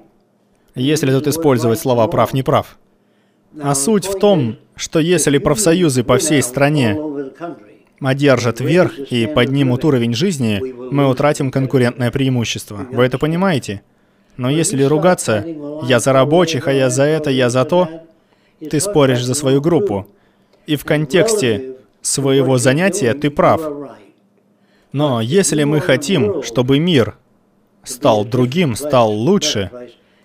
Если 0.75 1.11
тут 1.11 1.27
использовать 1.27 1.79
слова 1.79 2.07
«прав», 2.07 2.33
«не 2.33 2.43
прав». 2.43 2.77
А 3.59 3.75
суть 3.75 4.05
в 4.05 4.19
том, 4.19 4.57
что 4.75 4.99
если 4.99 5.37
профсоюзы 5.37 6.03
по 6.03 6.17
всей 6.17 6.41
стране 6.41 6.97
одержат 7.99 8.59
верх 8.59 8.99
и 8.99 9.25
поднимут 9.25 9.83
уровень 9.85 10.13
жизни, 10.13 10.61
мы 10.91 11.09
утратим 11.09 11.51
конкурентное 11.51 12.11
преимущество. 12.11 12.85
Вы 12.91 13.03
это 13.03 13.17
понимаете? 13.17 13.81
Но 14.37 14.49
если 14.51 14.83
ругаться, 14.83 15.43
я 15.83 15.99
за 15.99 16.13
рабочих, 16.13 16.67
а 16.67 16.73
я 16.73 16.89
за 16.89 17.03
это, 17.03 17.31
я 17.31 17.49
за 17.49 17.65
то, 17.65 17.89
ты 18.59 18.79
споришь 18.79 19.23
за 19.23 19.33
свою 19.33 19.61
группу. 19.61 20.07
И 20.67 20.75
в 20.75 20.85
контексте 20.85 21.75
своего 22.01 22.57
занятия 22.57 23.13
ты 23.13 23.31
прав. 23.31 23.61
Но 24.91 25.21
если 25.21 25.63
мы 25.63 25.79
хотим, 25.79 26.43
чтобы 26.43 26.79
мир 26.79 27.15
стал 27.83 28.25
другим, 28.25 28.75
стал 28.75 29.11
лучше, 29.11 29.71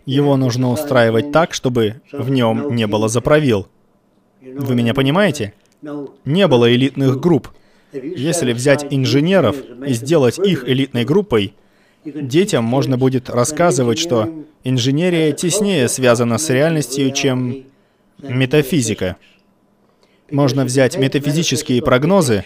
его 0.06 0.36
нужно 0.36 0.70
устраивать 0.70 1.32
так, 1.32 1.54
чтобы 1.54 2.00
в 2.12 2.30
нем 2.30 2.74
не 2.74 2.86
было 2.86 3.08
заправил. 3.08 3.68
Вы 4.40 4.74
меня 4.74 4.94
понимаете? 4.94 5.54
Не 6.24 6.46
было 6.48 6.72
элитных 6.74 7.20
групп. 7.20 7.48
Если 7.92 8.52
взять 8.52 8.86
инженеров 8.90 9.56
и 9.86 9.92
сделать 9.92 10.38
их 10.38 10.68
элитной 10.68 11.04
группой, 11.04 11.54
детям 12.04 12.64
можно 12.64 12.96
будет 12.96 13.28
рассказывать, 13.28 13.98
что 13.98 14.44
инженерия 14.64 15.32
теснее 15.32 15.88
связана 15.88 16.38
с 16.38 16.48
реальностью, 16.50 17.10
чем 17.12 17.64
метафизика. 18.18 19.16
Можно 20.30 20.64
взять 20.64 20.96
метафизические 20.96 21.82
прогнозы, 21.82 22.44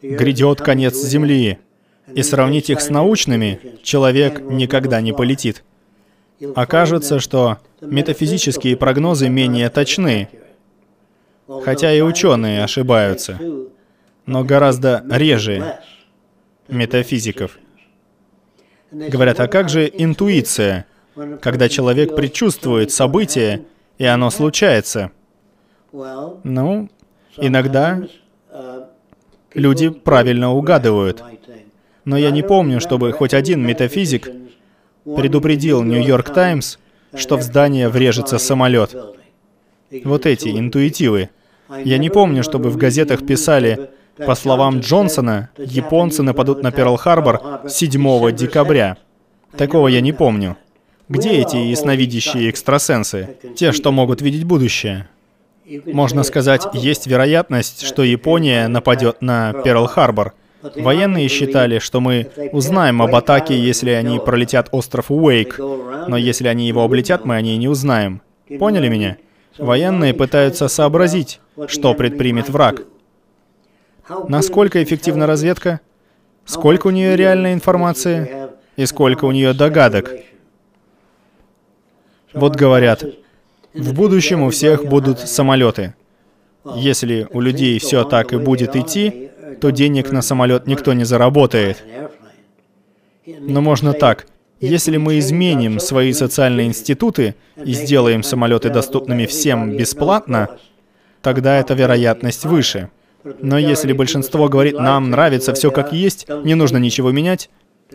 грядет 0.00 0.60
конец 0.62 0.96
Земли, 0.96 1.58
и 2.14 2.22
сравнить 2.22 2.70
их 2.70 2.80
с 2.80 2.88
научными, 2.88 3.60
человек 3.82 4.40
никогда 4.40 5.00
не 5.00 5.12
полетит. 5.12 5.64
Окажется, 6.54 7.18
что 7.18 7.58
метафизические 7.80 8.76
прогнозы 8.76 9.28
менее 9.28 9.70
точны, 9.70 10.28
хотя 11.64 11.92
и 11.92 12.00
ученые 12.00 12.64
ошибаются, 12.64 13.38
но 14.26 14.44
гораздо 14.44 15.04
реже 15.10 15.80
метафизиков. 16.68 17.58
Говорят, 18.90 19.40
а 19.40 19.48
как 19.48 19.68
же 19.68 19.90
интуиция, 19.92 20.86
когда 21.40 21.68
человек 21.68 22.14
предчувствует 22.14 22.90
событие, 22.90 23.64
и 23.98 24.04
оно 24.04 24.30
случается? 24.30 25.12
Ну, 25.92 26.90
иногда 27.38 28.02
люди 29.54 29.88
правильно 29.88 30.52
угадывают. 30.52 31.22
Но 32.04 32.16
я 32.16 32.30
не 32.30 32.42
помню, 32.42 32.80
чтобы 32.80 33.12
хоть 33.12 33.34
один 33.34 33.66
метафизик 33.66 34.30
предупредил 35.14 35.82
Нью-Йорк 35.82 36.30
Таймс, 36.30 36.78
что 37.14 37.36
в 37.36 37.42
здание 37.42 37.88
врежется 37.88 38.38
самолет. 38.38 38.94
Вот 40.04 40.26
эти 40.26 40.48
интуитивы. 40.48 41.30
Я 41.84 41.98
не 41.98 42.10
помню, 42.10 42.42
чтобы 42.42 42.70
в 42.70 42.76
газетах 42.76 43.24
писали, 43.24 43.90
по 44.16 44.34
словам 44.34 44.80
Джонсона, 44.80 45.50
японцы 45.58 46.22
нападут 46.22 46.62
на 46.62 46.70
Перл-Харбор 46.70 47.68
7 47.68 48.32
декабря. 48.32 48.96
Такого 49.56 49.88
я 49.88 50.00
не 50.00 50.12
помню. 50.12 50.56
Где 51.08 51.30
эти 51.30 51.56
ясновидящие 51.56 52.50
экстрасенсы? 52.50 53.36
Те, 53.54 53.72
что 53.72 53.92
могут 53.92 54.22
видеть 54.22 54.44
будущее. 54.44 55.08
Можно 55.86 56.22
сказать, 56.22 56.62
есть 56.72 57.06
вероятность, 57.06 57.82
что 57.82 58.02
Япония 58.02 58.68
нападет 58.68 59.22
на 59.22 59.52
Перл-Харбор. 59.52 60.32
Военные 60.74 61.28
считали, 61.28 61.78
что 61.78 62.00
мы 62.00 62.30
узнаем 62.52 63.02
об 63.02 63.14
атаке, 63.14 63.58
если 63.58 63.90
они 63.90 64.18
пролетят 64.18 64.68
остров 64.72 65.10
Уэйк, 65.10 65.58
но 66.08 66.16
если 66.16 66.48
они 66.48 66.66
его 66.68 66.82
облетят, 66.82 67.24
мы 67.24 67.36
о 67.36 67.40
ней 67.40 67.56
не 67.56 67.68
узнаем. 67.68 68.22
Поняли 68.58 68.88
меня? 68.88 69.16
Военные 69.58 70.14
пытаются 70.14 70.68
сообразить, 70.68 71.40
что 71.68 71.94
предпримет 71.94 72.48
враг. 72.48 72.82
Насколько 74.28 74.82
эффективна 74.82 75.26
разведка? 75.26 75.80
Сколько 76.44 76.88
у 76.88 76.90
нее 76.90 77.16
реальной 77.16 77.52
информации? 77.52 78.48
И 78.76 78.86
сколько 78.86 79.24
у 79.24 79.32
нее 79.32 79.52
догадок? 79.52 80.10
Вот 82.32 82.54
говорят, 82.54 83.02
в 83.72 83.94
будущем 83.94 84.42
у 84.42 84.50
всех 84.50 84.84
будут 84.84 85.20
самолеты. 85.20 85.94
Если 86.74 87.26
у 87.30 87.40
людей 87.40 87.78
все 87.78 88.04
так 88.04 88.32
и 88.32 88.36
будет 88.36 88.76
идти, 88.76 89.30
то 89.60 89.70
денег 89.70 90.12
на 90.12 90.22
самолет 90.22 90.66
никто 90.66 90.92
не 90.92 91.04
заработает. 91.04 91.82
Но 93.26 93.60
можно 93.60 93.92
так. 93.92 94.26
Если 94.60 94.96
мы 94.96 95.18
изменим 95.18 95.80
свои 95.80 96.12
социальные 96.12 96.68
институты 96.68 97.34
и 97.62 97.72
сделаем 97.72 98.22
самолеты 98.22 98.70
доступными 98.70 99.26
всем 99.26 99.76
бесплатно, 99.76 100.48
тогда 101.20 101.58
эта 101.58 101.74
вероятность 101.74 102.44
выше. 102.44 102.88
Но 103.40 103.58
если 103.58 103.92
большинство 103.92 104.48
говорит, 104.48 104.78
нам 104.78 105.10
нравится 105.10 105.52
все 105.52 105.70
как 105.70 105.92
есть, 105.92 106.26
не 106.44 106.54
нужно 106.54 106.78
ничего 106.78 107.10
менять, 107.10 107.50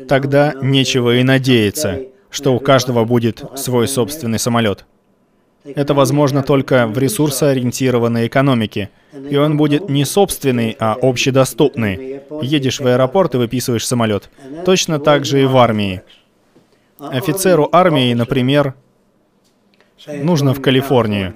тогда 0.08 0.54
нечего 0.62 1.16
и 1.18 1.24
надеяться, 1.24 2.02
что 2.30 2.54
у 2.54 2.60
каждого 2.60 3.06
будет 3.06 3.44
свой 3.56 3.88
собственный 3.88 4.40
самолет. 4.40 4.86
Это 5.64 5.94
возможно 5.94 6.42
только 6.42 6.88
в 6.88 6.98
ресурсоориентированной 6.98 8.28
экономике. 8.28 8.90
И 9.30 9.36
он 9.38 9.58
будет 9.58 9.90
не 9.90 10.06
собственный, 10.06 10.76
а 10.80 10.98
общедоступный. 11.00 12.22
Едешь 12.42 12.80
в 12.80 12.88
аэропорт 12.88 13.36
и 13.36 13.38
выписываешь 13.38 13.86
самолет. 13.86 14.30
Точно 14.66 15.00
так 15.00 15.26
же 15.26 15.42
и 15.42 15.46
в 15.46 15.58
армии. 15.58 16.02
Офицеру 17.00 17.70
армии, 17.72 18.14
например, 18.14 18.74
нужно 20.08 20.54
в 20.54 20.62
Калифорнию. 20.62 21.36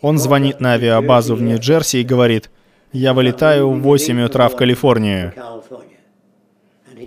Он 0.00 0.18
звонит 0.18 0.60
на 0.60 0.74
авиабазу 0.74 1.34
в 1.34 1.42
Нью-Джерси 1.42 2.00
и 2.00 2.04
говорит, 2.04 2.50
«Я 2.92 3.12
вылетаю 3.12 3.70
в 3.70 3.80
8 3.80 4.22
утра 4.22 4.48
в 4.48 4.56
Калифорнию». 4.56 5.34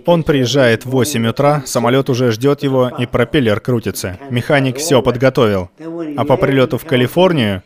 Он 0.06 0.22
приезжает 0.22 0.84
в 0.84 0.90
8 0.90 1.26
утра, 1.28 1.62
самолет 1.66 2.10
уже 2.10 2.30
ждет 2.30 2.62
его, 2.62 2.88
и 2.88 3.06
пропеллер 3.06 3.60
крутится. 3.60 4.18
Механик 4.30 4.78
все 4.78 5.02
подготовил. 5.02 5.70
А 6.16 6.24
по 6.24 6.36
прилету 6.36 6.78
в 6.78 6.84
Калифорнию 6.84 7.62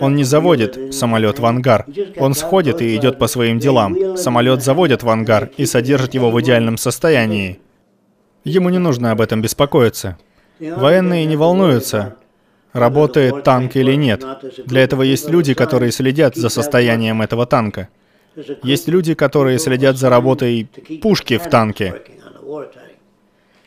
он 0.00 0.16
не 0.16 0.24
заводит 0.24 0.94
самолет 0.94 1.38
в 1.38 1.46
ангар. 1.46 1.86
Он 2.16 2.34
сходит 2.34 2.80
и 2.82 2.96
идет 2.96 3.18
по 3.18 3.26
своим 3.26 3.58
делам. 3.58 4.16
Самолет 4.16 4.62
заводят 4.62 5.02
в 5.02 5.08
ангар 5.08 5.50
и 5.56 5.66
содержит 5.66 6.14
его 6.14 6.30
в 6.30 6.40
идеальном 6.40 6.76
состоянии. 6.76 7.60
Ему 8.44 8.70
не 8.70 8.78
нужно 8.78 9.12
об 9.12 9.20
этом 9.20 9.42
беспокоиться. 9.42 10.16
Военные 10.58 11.24
не 11.24 11.36
волнуются, 11.36 12.16
работает 12.72 13.44
танк 13.44 13.76
или 13.76 13.94
нет. 13.94 14.24
Для 14.66 14.82
этого 14.82 15.02
есть 15.02 15.28
люди, 15.30 15.54
которые 15.54 15.92
следят 15.92 16.36
за 16.36 16.48
состоянием 16.48 17.22
этого 17.22 17.46
танка. 17.46 17.88
Есть 18.62 18.88
люди, 18.88 19.14
которые 19.14 19.58
следят 19.58 19.96
за 19.96 20.08
работой 20.08 20.68
пушки 21.02 21.38
в 21.38 21.48
танке. 21.48 22.02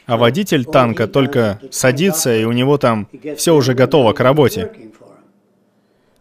А 0.05 0.17
водитель 0.17 0.65
танка 0.65 1.07
только 1.07 1.59
садится, 1.71 2.35
и 2.35 2.43
у 2.43 2.51
него 2.51 2.77
там 2.77 3.07
все 3.37 3.55
уже 3.55 3.73
готово 3.73 4.13
к 4.13 4.19
работе. 4.19 4.71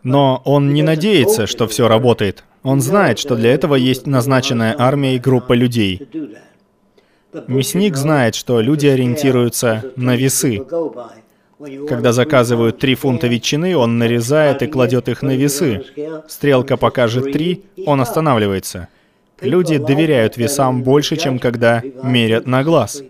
Но 0.03 0.43
он 0.45 0.73
не 0.73 0.83
надеется, 0.83 1.47
что 1.47 1.67
все 1.67 1.89
работает. 1.89 2.45
Он 2.63 2.81
знает, 2.81 3.19
что 3.19 3.37
для 3.37 3.53
этого 3.53 3.75
есть 3.75 4.07
назначенная 4.07 4.75
армия 4.79 5.17
и 5.17 5.19
группа 5.19 5.53
людей. 5.53 6.09
Мясник 7.47 7.97
знает, 7.97 8.35
что 8.35 8.61
люди 8.61 8.87
ориентируются 8.87 9.85
на 9.97 10.17
весы. 10.17 10.63
Когда 11.89 12.13
заказывают 12.13 12.79
3 12.79 12.95
фунта 12.95 13.27
ветчины, 13.29 13.77
он 13.77 13.99
нарезает 13.99 14.63
и 14.63 14.67
кладет 14.67 15.09
их 15.09 15.23
на 15.23 15.37
весы. 15.37 15.85
Стрелка 16.29 16.77
покажет 16.77 17.33
3, 17.33 17.63
он 17.87 18.01
останавливается. 18.01 18.89
Люди 19.41 19.79
доверяют 19.79 20.37
весам 20.37 20.83
больше, 20.83 21.17
чем 21.17 21.39
когда 21.39 21.83
мерят 22.03 22.47
на 22.47 22.65
глаз. 22.65 23.03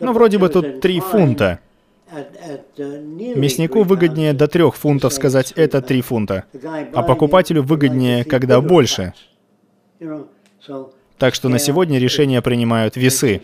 Но 0.00 0.12
вроде 0.12 0.38
бы 0.38 0.48
тут 0.48 0.80
3 0.80 1.00
фунта. 1.00 1.60
Мяснику 2.76 3.82
выгоднее 3.82 4.32
до 4.32 4.46
3 4.46 4.70
фунтов 4.70 5.12
сказать 5.12 5.52
«это 5.56 5.82
3 5.82 6.00
фунта», 6.02 6.44
а 6.92 7.02
покупателю 7.02 7.62
выгоднее, 7.62 8.24
когда 8.24 8.60
больше. 8.60 9.12
Так 11.18 11.34
что 11.34 11.48
на 11.48 11.58
сегодня 11.58 11.98
решения 11.98 12.42
принимают 12.42 12.96
весы. 12.96 13.40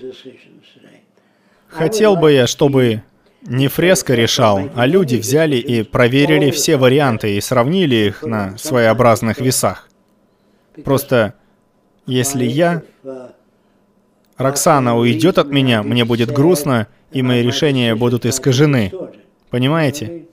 Хотел 1.68 2.16
бы 2.16 2.33
я, 2.33 2.46
чтобы 2.46 3.03
не 3.42 3.68
фреска 3.68 4.14
решал, 4.14 4.70
а 4.74 4.87
люди 4.87 5.16
взяли 5.16 5.57
и 5.57 5.83
проверили 5.83 6.50
все 6.50 6.76
варианты 6.76 7.37
и 7.37 7.40
сравнили 7.40 7.96
их 7.96 8.22
на 8.22 8.57
своеобразных 8.59 9.40
весах. 9.40 9.88
Просто 10.85 11.35
если 12.07 12.44
я... 12.44 12.83
Роксана 14.37 14.96
уйдет 14.96 15.37
от 15.37 15.48
меня, 15.48 15.83
мне 15.83 16.07
будет 16.07 16.31
грустно, 16.31 16.87
и 17.12 17.20
мои 17.20 17.42
решения 17.42 17.94
будут 17.94 18.24
искажены. 18.24 18.90
Понимаете? 19.50 20.24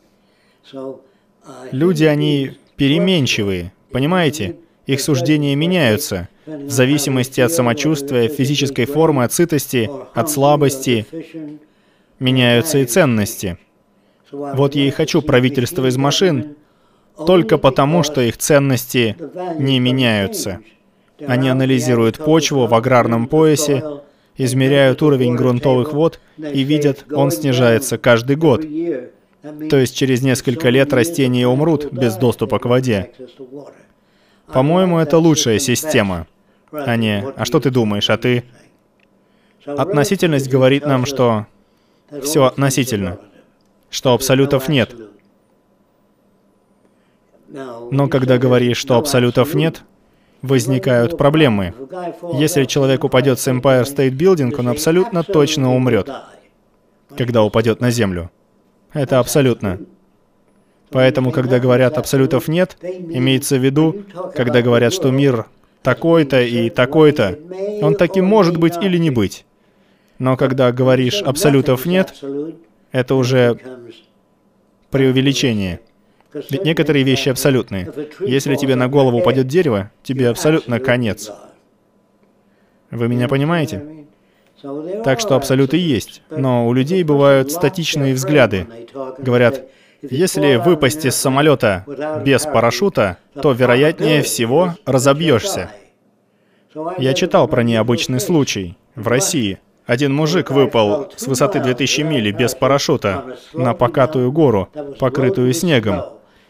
Люди, 1.71 2.05
они 2.05 2.57
переменчивые, 2.77 3.73
понимаете? 3.91 4.55
Их 4.85 5.01
суждения 5.01 5.55
меняются 5.55 6.29
в 6.45 6.69
зависимости 6.69 7.41
от 7.41 7.51
самочувствия, 7.51 8.29
физической 8.29 8.85
формы, 8.85 9.25
от 9.25 9.33
сытости, 9.33 9.89
от 10.13 10.29
слабости, 10.29 11.05
меняются 12.19 12.79
и 12.79 12.85
ценности. 12.85 13.57
Вот 14.31 14.75
я 14.75 14.87
и 14.87 14.91
хочу 14.91 15.21
правительство 15.21 15.85
из 15.87 15.97
машин, 15.97 16.55
только 17.25 17.57
потому, 17.57 18.03
что 18.03 18.21
их 18.21 18.37
ценности 18.37 19.15
не 19.57 19.79
меняются. 19.79 20.59
Они 21.25 21.49
анализируют 21.49 22.17
почву 22.17 22.67
в 22.67 22.73
аграрном 22.75 23.27
поясе, 23.27 23.83
измеряют 24.35 25.01
уровень 25.01 25.35
грунтовых 25.35 25.93
вод 25.93 26.19
и 26.37 26.63
видят, 26.63 27.05
он 27.11 27.31
снижается 27.31 27.97
каждый 27.97 28.35
год. 28.35 28.61
То 29.69 29.77
есть 29.77 29.95
через 29.95 30.21
несколько 30.21 30.69
лет 30.69 30.93
растения 30.93 31.47
умрут 31.47 31.91
без 31.91 32.15
доступа 32.15 32.59
к 32.59 32.65
воде. 32.65 33.11
По-моему, 34.51 34.99
это 34.99 35.17
лучшая 35.17 35.59
система, 35.59 36.27
а 36.71 36.95
не 36.95 37.25
«а 37.35 37.45
что 37.45 37.59
ты 37.59 37.69
думаешь, 37.69 38.09
а 38.09 38.17
ты?» 38.17 38.43
Относительность 39.65 40.49
говорит 40.49 40.85
нам, 40.85 41.05
что 41.05 41.47
все 42.21 42.45
относительно, 42.45 43.19
что 43.89 44.13
абсолютов 44.13 44.69
нет. 44.69 44.95
Но 47.49 48.07
когда 48.07 48.37
говоришь, 48.37 48.77
что 48.77 48.97
абсолютов 48.97 49.53
нет, 49.53 49.83
возникают 50.41 51.17
проблемы. 51.17 51.73
Если 52.33 52.65
человек 52.65 53.03
упадет 53.03 53.39
с 53.39 53.47
Empire 53.47 53.83
State 53.83 54.11
Building, 54.11 54.53
он 54.57 54.69
абсолютно 54.69 55.23
точно 55.23 55.73
умрет, 55.73 56.09
когда 57.15 57.43
упадет 57.43 57.81
на 57.81 57.89
Землю. 57.89 58.29
Это 58.93 59.19
абсолютно. 59.19 59.79
Поэтому, 60.89 61.31
когда 61.31 61.59
говорят 61.59 61.97
«абсолютов 61.97 62.47
нет», 62.47 62.77
имеется 62.81 63.57
в 63.57 63.63
виду, 63.63 64.03
когда 64.33 64.61
говорят, 64.61 64.93
что 64.93 65.11
мир 65.11 65.45
такой-то 65.81 66.41
и 66.41 66.69
такой-то, 66.69 67.37
он 67.81 67.95
таким 67.95 68.25
может 68.25 68.57
быть 68.57 68.77
или 68.81 68.97
не 68.97 69.09
быть. 69.09 69.45
Но 70.19 70.35
когда 70.37 70.71
говоришь 70.71 71.21
«абсолютов 71.21 71.85
нет», 71.85 72.13
это 72.91 73.15
уже 73.15 73.59
преувеличение. 74.89 75.81
Ведь 76.33 76.63
некоторые 76.65 77.03
вещи 77.03 77.29
абсолютные. 77.29 77.91
Если 78.19 78.55
тебе 78.55 78.75
на 78.75 78.87
голову 78.87 79.19
упадет 79.19 79.47
дерево, 79.47 79.91
тебе 80.03 80.29
абсолютно 80.29 80.79
конец. 80.79 81.31
Вы 82.91 83.07
меня 83.07 83.27
понимаете? 83.27 84.05
Так 85.03 85.19
что 85.19 85.35
абсолюты 85.35 85.77
есть. 85.77 86.21
Но 86.29 86.67
у 86.67 86.73
людей 86.73 87.03
бывают 87.03 87.51
статичные 87.51 88.13
взгляды. 88.13 88.67
Говорят, 89.19 89.65
если 90.01 90.55
выпасть 90.55 91.05
из 91.05 91.15
самолета 91.15 91.85
без 92.25 92.43
парашюта, 92.43 93.17
то, 93.41 93.51
вероятнее 93.51 94.21
всего, 94.21 94.75
разобьешься. 94.85 95.71
Я 96.97 97.13
читал 97.13 97.47
про 97.47 97.63
необычный 97.63 98.19
случай 98.19 98.77
в 98.95 99.07
России. 99.07 99.59
Один 99.87 100.13
мужик 100.13 100.51
выпал 100.51 101.11
с 101.15 101.27
высоты 101.27 101.61
2000 101.61 102.01
миль 102.01 102.31
без 102.33 102.53
парашюта 102.53 103.37
на 103.53 103.73
покатую 103.73 104.33
гору, 104.33 104.69
покрытую 104.99 105.53
снегом. 105.53 106.03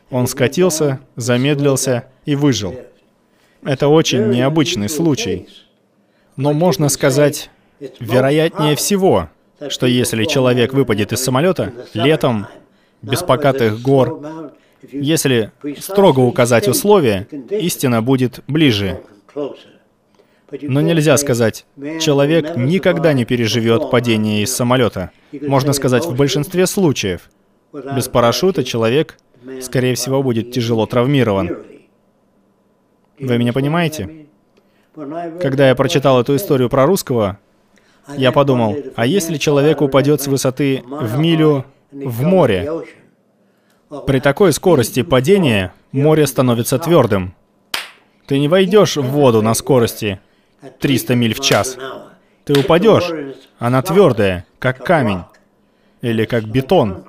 Он 0.09 0.25
скатился, 0.25 0.99
замедлился 1.15 2.05
и 2.25 2.35
выжил. 2.35 2.75
Это 3.63 3.89
очень 3.89 4.29
необычный 4.29 4.89
случай. 4.89 5.47
Но 6.35 6.53
можно 6.53 6.89
сказать, 6.89 7.51
вероятнее 7.99 8.75
всего, 8.75 9.29
что 9.69 9.85
если 9.85 10.23
человек 10.25 10.73
выпадет 10.73 11.13
из 11.13 11.23
самолета 11.23 11.73
летом, 11.93 12.47
без 13.03 13.21
покатых 13.21 13.79
гор, 13.81 14.51
если 14.91 15.51
строго 15.79 16.21
указать 16.21 16.67
условия, 16.67 17.27
истина 17.51 18.01
будет 18.01 18.39
ближе. 18.47 19.01
Но 20.61 20.81
нельзя 20.81 21.17
сказать, 21.17 21.65
человек 21.99 22.55
никогда 22.55 23.13
не 23.13 23.25
переживет 23.25 23.91
падение 23.91 24.43
из 24.43 24.55
самолета. 24.55 25.11
Можно 25.41 25.73
сказать, 25.73 26.05
в 26.05 26.15
большинстве 26.15 26.67
случаев. 26.67 27.29
Без 27.73 28.07
парашюта 28.07 28.63
человек 28.63 29.17
скорее 29.61 29.95
всего, 29.95 30.23
будет 30.23 30.51
тяжело 30.51 30.85
травмирован. 30.85 31.57
Вы 33.19 33.37
меня 33.37 33.53
понимаете? 33.53 34.27
Когда 34.93 35.69
я 35.69 35.75
прочитал 35.75 36.19
эту 36.21 36.35
историю 36.35 36.69
про 36.69 36.85
русского, 36.85 37.39
я 38.15 38.31
подумал, 38.31 38.75
а 38.95 39.05
если 39.05 39.37
человек 39.37 39.81
упадет 39.81 40.21
с 40.21 40.27
высоты 40.27 40.83
в 40.85 41.17
милю 41.17 41.65
в 41.91 42.23
море? 42.23 42.69
При 44.05 44.19
такой 44.19 44.53
скорости 44.53 45.01
падения 45.01 45.73
море 45.91 46.27
становится 46.27 46.77
твердым. 46.77 47.33
Ты 48.25 48.39
не 48.39 48.47
войдешь 48.47 48.97
в 48.97 49.03
воду 49.03 49.41
на 49.41 49.53
скорости 49.53 50.19
300 50.79 51.15
миль 51.15 51.33
в 51.33 51.39
час. 51.39 51.77
Ты 52.45 52.59
упадешь, 52.59 53.09
она 53.59 53.81
твердая, 53.81 54.45
как 54.59 54.83
камень 54.83 55.23
или 56.01 56.25
как 56.25 56.45
бетон. 56.45 57.05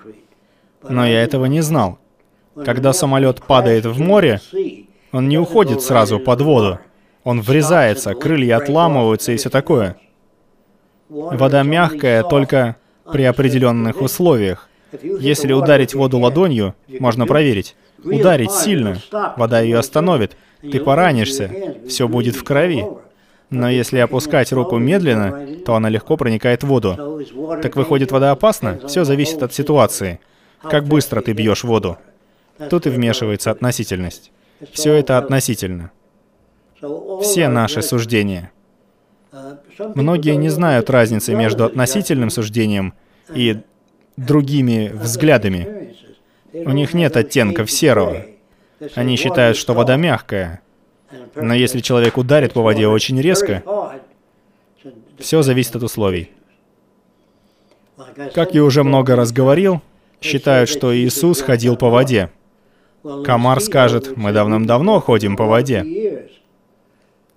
Но 0.89 1.07
я 1.07 1.23
этого 1.23 1.47
не 1.47 1.61
знал. 1.61 1.99
Когда 2.65 2.93
самолет 2.93 3.43
падает 3.43 3.87
в 3.87 4.01
море, 4.01 4.41
он 5.13 5.29
не 5.29 5.39
уходит 5.39 5.83
сразу 5.83 6.19
под 6.19 6.41
воду. 6.41 6.79
Он 7.25 7.41
врезается, 7.41 8.15
крылья 8.15 8.57
отламываются 8.57 9.33
и 9.33 9.37
все 9.37 9.51
такое. 9.51 9.97
Вода 11.09 11.63
мягкая 11.63 12.23
только 12.23 12.77
при 13.11 13.23
определенных 13.25 14.03
условиях. 14.03 14.69
Если 15.03 15.53
ударить 15.53 15.95
воду 15.95 16.19
ладонью, 16.19 16.75
можно 16.89 17.27
проверить. 17.27 17.77
Ударить 18.03 18.53
сильно, 18.53 18.99
вода 19.37 19.61
ее 19.61 19.79
остановит. 19.79 20.37
Ты 20.61 20.81
поранишься, 20.81 21.51
все 21.89 22.09
будет 22.09 22.37
в 22.37 22.45
крови. 22.45 22.85
Но 23.51 23.71
если 23.71 23.99
опускать 23.99 24.53
руку 24.53 24.77
медленно, 24.77 25.47
то 25.65 25.75
она 25.75 25.89
легко 25.89 26.17
проникает 26.17 26.63
в 26.63 26.67
воду. 26.67 27.23
Так 27.63 27.77
выходит, 27.77 28.13
вода 28.13 28.31
опасна? 28.31 28.79
Все 28.87 29.05
зависит 29.05 29.43
от 29.43 29.55
ситуации. 29.55 30.21
Как 30.63 30.85
быстро 30.85 31.21
ты 31.23 31.33
бьешь 31.33 31.65
воду. 31.65 31.99
Тут 32.71 32.87
и 32.87 32.91
вмешивается 32.91 33.51
относительность. 33.51 34.33
Все 34.73 34.95
это 34.95 35.19
относительно. 35.19 35.93
Все 37.23 37.49
наши 37.49 37.81
суждения. 37.83 38.53
Многие 39.95 40.37
не 40.37 40.49
знают 40.49 40.91
разницы 40.91 41.35
между 41.35 41.65
относительным 41.65 42.31
суждением 42.31 42.95
и 43.33 43.61
другими 44.17 44.91
взглядами. 44.93 45.95
У 46.53 46.71
них 46.71 46.95
нет 46.95 47.17
оттенков 47.17 47.71
серого. 47.71 48.27
Они 48.95 49.17
считают, 49.17 49.57
что 49.57 49.75
вода 49.75 49.97
мягкая. 49.97 50.61
Но 51.35 51.55
если 51.55 51.81
человек 51.81 52.17
ударит 52.17 52.53
по 52.53 52.63
воде 52.63 52.87
очень 52.87 53.21
резко, 53.21 53.63
все 55.19 55.43
зависит 55.43 55.77
от 55.77 55.83
условий. 55.83 56.31
Как 58.35 58.55
я 58.55 58.65
уже 58.65 58.85
много 58.85 59.17
раз 59.17 59.33
говорил, 59.33 59.81
считают, 60.21 60.69
что 60.69 60.97
Иисус 60.97 61.41
ходил 61.41 61.77
по 61.77 61.89
воде. 61.91 62.31
Комар 63.25 63.61
скажет, 63.61 64.17
мы 64.17 64.33
давным-давно 64.33 65.01
ходим 65.01 65.37
по 65.37 65.47
воде. 65.47 66.29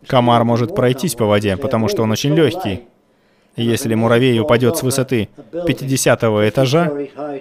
Комар 0.08 0.44
может 0.44 0.76
пройтись 0.76 1.16
по 1.16 1.26
воде, 1.26 1.58
потому 1.58 1.88
что 1.88 2.04
он 2.04 2.12
очень 2.12 2.34
легкий. 2.34 2.82
Если 3.56 3.96
муравей 3.96 4.40
упадет 4.40 4.78
с 4.78 4.84
высоты 4.84 5.30
50 5.52 6.24
этажа, 6.24 6.92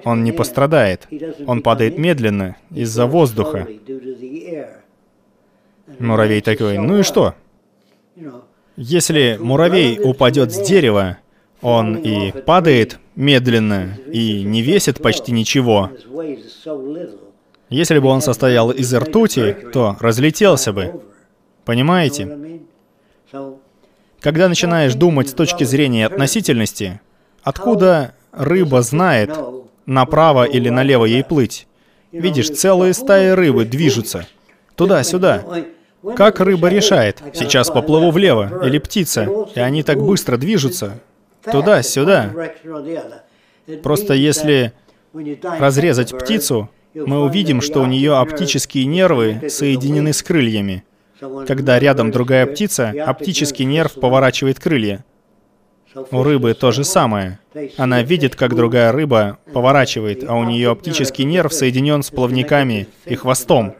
он 0.04 0.24
не 0.24 0.32
пострадает. 0.32 1.08
Он 1.46 1.62
падает 1.62 1.98
медленно 1.98 2.56
из-за 2.70 3.06
воздуха. 3.06 3.66
Муравей 5.98 6.40
такой, 6.40 6.78
ну 6.78 6.98
и 6.98 7.02
что? 7.02 7.34
Если 8.76 9.36
муравей 9.40 10.00
упадет 10.02 10.52
с 10.52 10.66
дерева, 10.66 11.18
он 11.60 11.96
и 11.96 12.32
падает 12.32 12.98
медленно, 13.16 13.98
и 14.10 14.42
не 14.42 14.62
весит 14.62 15.02
почти 15.02 15.32
ничего. 15.32 15.90
Если 17.68 17.98
бы 17.98 18.08
он 18.08 18.20
состоял 18.20 18.70
из 18.70 18.92
ртути, 18.94 19.56
то 19.72 19.96
разлетелся 20.00 20.72
бы. 20.72 21.02
Понимаете? 21.64 22.60
Когда 24.20 24.48
начинаешь 24.48 24.94
думать 24.94 25.28
с 25.28 25.34
точки 25.34 25.64
зрения 25.64 26.06
относительности, 26.06 27.00
откуда 27.42 28.14
рыба 28.32 28.82
знает, 28.82 29.30
направо 29.86 30.44
или 30.44 30.68
налево 30.68 31.04
ей 31.04 31.22
плыть? 31.22 31.66
Видишь, 32.12 32.50
целые 32.50 32.92
стаи 32.92 33.30
рыбы 33.30 33.64
движутся. 33.64 34.26
Туда-сюда. 34.74 35.44
Как 36.16 36.40
рыба 36.40 36.68
решает? 36.68 37.22
Сейчас 37.34 37.70
поплыву 37.70 38.10
влево. 38.10 38.64
Или 38.64 38.78
птица. 38.78 39.28
И 39.54 39.60
они 39.60 39.82
так 39.82 39.98
быстро 39.98 40.36
движутся. 40.36 41.00
Туда-сюда. 41.44 42.32
Просто 43.82 44.14
если 44.14 44.72
разрезать 45.42 46.16
птицу, 46.16 46.70
мы 46.94 47.22
увидим, 47.22 47.60
что 47.60 47.80
у 47.82 47.86
нее 47.86 48.16
оптические 48.16 48.86
нервы 48.86 49.48
соединены 49.48 50.12
с 50.12 50.22
крыльями. 50.22 50.84
Когда 51.46 51.78
рядом 51.78 52.10
другая 52.10 52.46
птица, 52.46 52.92
оптический 53.06 53.64
нерв 53.64 53.94
поворачивает 53.94 54.58
крылья. 54.58 55.04
У 56.12 56.22
рыбы 56.22 56.54
то 56.54 56.70
же 56.70 56.84
самое. 56.84 57.40
Она 57.76 58.02
видит, 58.02 58.36
как 58.36 58.54
другая 58.54 58.92
рыба 58.92 59.38
поворачивает, 59.52 60.24
а 60.26 60.36
у 60.36 60.44
нее 60.44 60.70
оптический 60.70 61.24
нерв 61.24 61.52
соединен 61.52 62.02
с 62.02 62.10
плавниками 62.10 62.86
и 63.06 63.14
хвостом. 63.16 63.74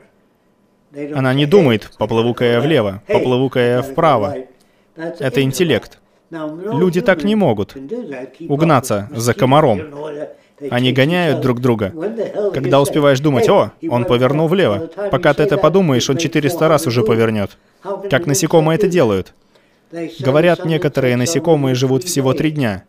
Она 0.92 1.35
не 1.35 1.46
думает, 1.46 1.90
поплыву-ка 1.98 2.44
я 2.44 2.61
влево, 2.61 3.03
поплыву-ка 3.07 3.61
я 3.61 3.83
вправо. 3.83 4.37
Это 4.96 5.42
интеллект. 5.42 5.98
Люди 6.31 7.00
так 7.00 7.24
не 7.24 7.35
могут 7.35 7.76
угнаться 8.48 9.09
за 9.14 9.35
комаром. 9.35 9.83
Они 10.70 10.92
гоняют 10.92 11.40
друг 11.40 11.61
друга. 11.61 11.92
Когда 12.53 12.81
успеваешь 12.81 13.20
думать, 13.20 13.48
о, 13.48 13.72
он 13.88 14.05
повернул 14.05 14.46
влево. 14.46 14.90
Пока 15.11 15.33
ты 15.33 15.42
это 15.42 15.57
подумаешь, 15.57 16.11
он 16.11 16.18
400 16.18 16.68
раз 16.68 16.87
уже 16.87 17.03
повернет. 17.03 17.57
Как 18.11 18.26
насекомые 18.26 18.76
это 18.76 18.88
делают. 18.88 19.33
Говорят, 20.20 20.64
некоторые 20.64 21.16
насекомые 21.16 21.74
живут 21.74 22.05
всего 22.05 22.35
три 22.35 22.50
дня. 22.50 22.85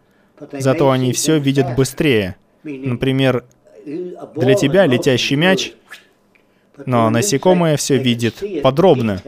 Зато 0.51 0.91
они 0.91 1.13
все 1.13 1.39
видят 1.39 1.75
быстрее. 1.75 2.35
Например, 2.63 3.43
для 3.85 4.55
тебя 4.55 4.85
летящий 4.85 5.35
мяч, 5.35 5.73
но 6.85 7.09
насекомое 7.09 7.77
все 7.77 7.97
видит 7.97 8.43
подробно, 8.63 9.21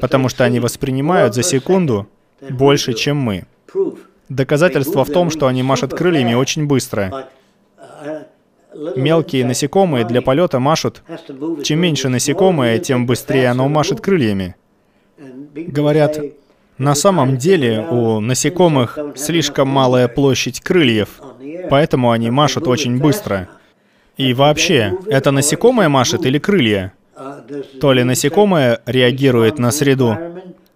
потому 0.00 0.28
что 0.28 0.44
они 0.44 0.60
воспринимают 0.60 1.34
за 1.34 1.42
секунду 1.42 2.08
больше, 2.48 2.92
чем 2.94 3.16
мы. 3.18 3.44
Доказательство 4.28 5.04
в 5.04 5.10
том, 5.10 5.30
что 5.30 5.46
они 5.46 5.62
машут 5.62 5.92
крыльями 5.94 6.34
очень 6.34 6.66
быстро. 6.66 7.28
Мелкие 8.96 9.44
насекомые 9.44 10.04
для 10.04 10.20
полета 10.22 10.58
машут. 10.58 11.02
Чем 11.62 11.80
меньше 11.80 12.08
насекомое, 12.08 12.78
тем 12.78 13.06
быстрее 13.06 13.48
оно 13.48 13.68
машет 13.68 14.00
крыльями. 14.00 14.56
Говорят, 15.54 16.18
на 16.78 16.96
самом 16.96 17.36
деле 17.36 17.86
у 17.88 18.18
насекомых 18.18 18.98
слишком 19.14 19.68
малая 19.68 20.08
площадь 20.08 20.60
крыльев, 20.60 21.20
поэтому 21.70 22.10
они 22.10 22.30
машут 22.30 22.66
очень 22.66 22.98
быстро. 22.98 23.48
И 24.16 24.32
вообще, 24.32 24.96
это 25.08 25.30
насекомое 25.30 25.88
машет 25.88 26.24
или 26.26 26.38
крылья? 26.38 26.92
То 27.80 27.92
ли 27.92 28.04
насекомое 28.04 28.80
реагирует 28.86 29.58
на 29.58 29.70
среду, 29.70 30.16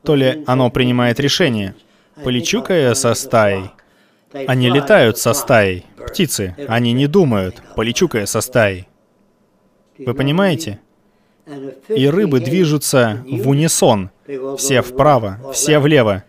то 0.03 0.15
ли 0.15 0.43
оно 0.47 0.71
принимает 0.71 1.21
решение. 1.21 1.75
Полечу-ка 2.25 2.75
я 2.75 2.95
со 2.95 3.15
стаей. 3.15 3.71
Они 4.33 4.71
летают 4.71 5.19
со 5.19 5.33
стаей. 5.33 5.87
Птицы. 5.97 6.55
Они 6.69 6.93
не 6.93 7.07
думают. 7.07 7.63
Полечу-ка 7.77 8.19
я 8.19 8.27
со 8.27 8.41
стаей. 8.41 8.89
Вы 9.99 10.15
понимаете? 10.15 10.81
И 11.89 12.09
рыбы 12.09 12.41
движутся 12.41 13.25
в 13.27 13.49
унисон. 13.49 14.11
Все 14.57 14.83
вправо, 14.83 15.39
все 15.53 15.79
влево. 15.79 16.25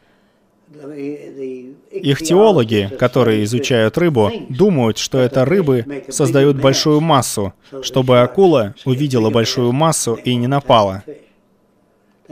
Их 1.91 2.21
теологи, 2.21 2.91
которые 2.99 3.43
изучают 3.43 3.97
рыбу, 3.97 4.32
думают, 4.49 4.97
что 4.97 5.19
это 5.19 5.43
рыбы 5.43 6.04
создают 6.10 6.58
большую 6.58 7.02
массу, 7.02 7.54
чтобы 7.82 8.21
акула 8.21 8.75
увидела 8.86 9.30
большую 9.30 9.71
массу 9.71 10.13
и 10.13 10.36
не 10.36 10.47
напала. 10.47 11.04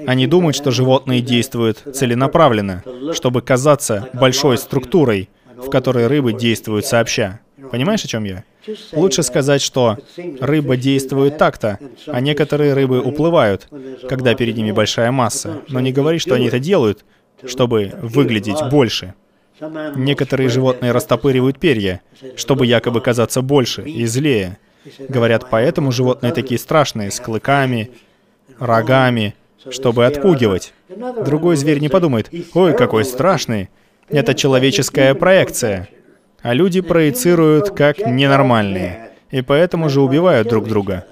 Они 0.06 0.28
думают, 0.28 0.56
что 0.56 0.70
животные 0.70 1.22
действуют 1.22 1.84
целенаправленно, 1.94 2.84
чтобы 3.14 3.42
казаться 3.42 4.10
большой 4.14 4.60
структурой, 4.60 5.30
в 5.56 5.70
которой 5.70 6.06
рыбы 6.06 6.34
действуют 6.34 6.86
сообща. 6.86 7.40
Понимаешь, 7.72 8.06
о 8.06 8.08
чем 8.08 8.24
я? 8.26 8.44
Лучше 8.94 9.24
сказать, 9.24 9.62
что 9.62 9.98
рыба 10.40 10.78
действует 10.78 11.40
так-то, 11.40 11.80
а 12.06 12.22
некоторые 12.22 12.74
рыбы 12.74 13.02
уплывают, 13.02 13.68
когда 14.08 14.36
перед 14.36 14.56
ними 14.56 14.72
большая 14.72 15.12
масса. 15.12 15.62
Но 15.68 15.80
не 15.80 15.92
говори, 15.92 16.20
что 16.20 16.36
они 16.36 16.46
это 16.46 16.60
делают, 16.60 17.06
чтобы 17.44 17.92
выглядеть 18.02 18.60
больше. 18.70 19.16
Некоторые 19.96 20.50
животные 20.50 20.92
растопыривают 20.92 21.60
перья, 21.60 22.02
чтобы 22.36 22.66
якобы 22.66 23.02
казаться 23.02 23.42
больше 23.42 23.84
и 23.84 24.06
злее. 24.06 24.58
Говорят, 25.10 25.48
поэтому 25.50 25.92
животные 25.92 26.32
такие 26.32 26.60
страшные, 26.60 27.12
с 27.12 27.20
клыками, 27.20 27.92
рогами, 28.60 29.36
чтобы 29.70 30.06
отпугивать. 30.06 30.74
Другой 31.26 31.56
зверь 31.56 31.80
не 31.80 31.90
подумает, 31.90 32.30
«Ой, 32.54 32.76
какой 32.76 33.04
страшный!» 33.04 33.70
Это 34.10 34.34
человеческая 34.34 35.14
проекция. 35.16 35.90
А 36.42 36.54
люди 36.54 36.80
проецируют 36.80 37.72
как 37.72 38.00
ненормальные, 38.00 39.12
и 39.32 39.42
поэтому 39.42 39.90
же 39.90 40.02
убивают 40.02 40.48
друг 40.48 40.68
друга. 40.68 41.06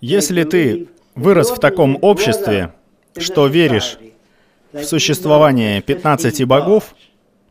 Если 0.00 0.44
ты 0.44 0.88
вырос 1.14 1.50
в 1.50 1.58
таком 1.58 1.98
обществе, 2.00 2.72
что 3.18 3.48
веришь 3.48 3.98
в 4.72 4.84
существование 4.84 5.82
15 5.82 6.44
богов, 6.44 6.94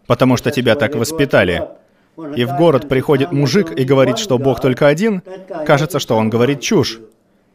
потому 0.08 0.38
что 0.38 0.52
тебя 0.52 0.76
так 0.76 0.96
воспитали, 0.96 1.68
и 2.36 2.46
в 2.46 2.58
город 2.58 2.90
приходит 2.90 3.32
мужик 3.32 3.78
и 3.78 3.84
говорит, 3.84 4.18
что 4.18 4.40
Бог 4.40 4.60
только 4.60 4.88
один, 4.88 5.22
кажется, 5.66 6.00
что 6.00 6.16
он 6.16 6.30
говорит 6.30 6.62
чушь. 6.62 7.00